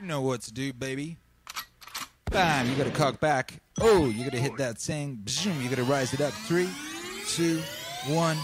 [0.00, 1.18] You know what to do, baby.
[2.30, 3.60] Bam, you gotta cock back.
[3.80, 5.18] Oh, you gotta hit that thing.
[5.24, 6.32] Bzoom, you gotta rise it up.
[6.32, 6.68] Three,
[7.26, 7.60] two,
[8.06, 8.36] one.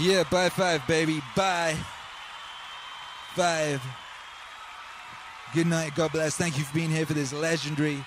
[0.00, 1.20] Yeah, bye five, baby.
[1.34, 1.76] Bye.
[3.34, 3.82] Five.
[5.52, 5.96] Good night.
[5.96, 6.36] God bless.
[6.36, 8.04] Thank you for being here for this legendary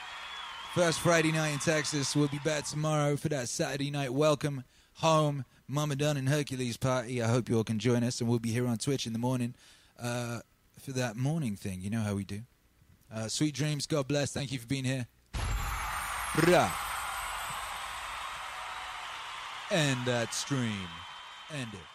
[0.73, 2.15] first Friday night in Texas.
[2.15, 4.63] We'll be back tomorrow for that Saturday night welcome
[4.95, 7.22] home Mama Don and Hercules party.
[7.22, 9.19] I hope you all can join us, and we'll be here on Twitch in the
[9.19, 9.53] morning
[10.01, 10.39] uh,
[10.80, 11.81] for that morning thing.
[11.81, 12.41] You know how we do.
[13.13, 13.85] Uh, sweet dreams.
[13.85, 14.31] God bless.
[14.31, 15.07] Thank you for being here.
[16.35, 16.72] Bra.
[19.69, 20.88] End that stream.
[21.53, 21.90] End it.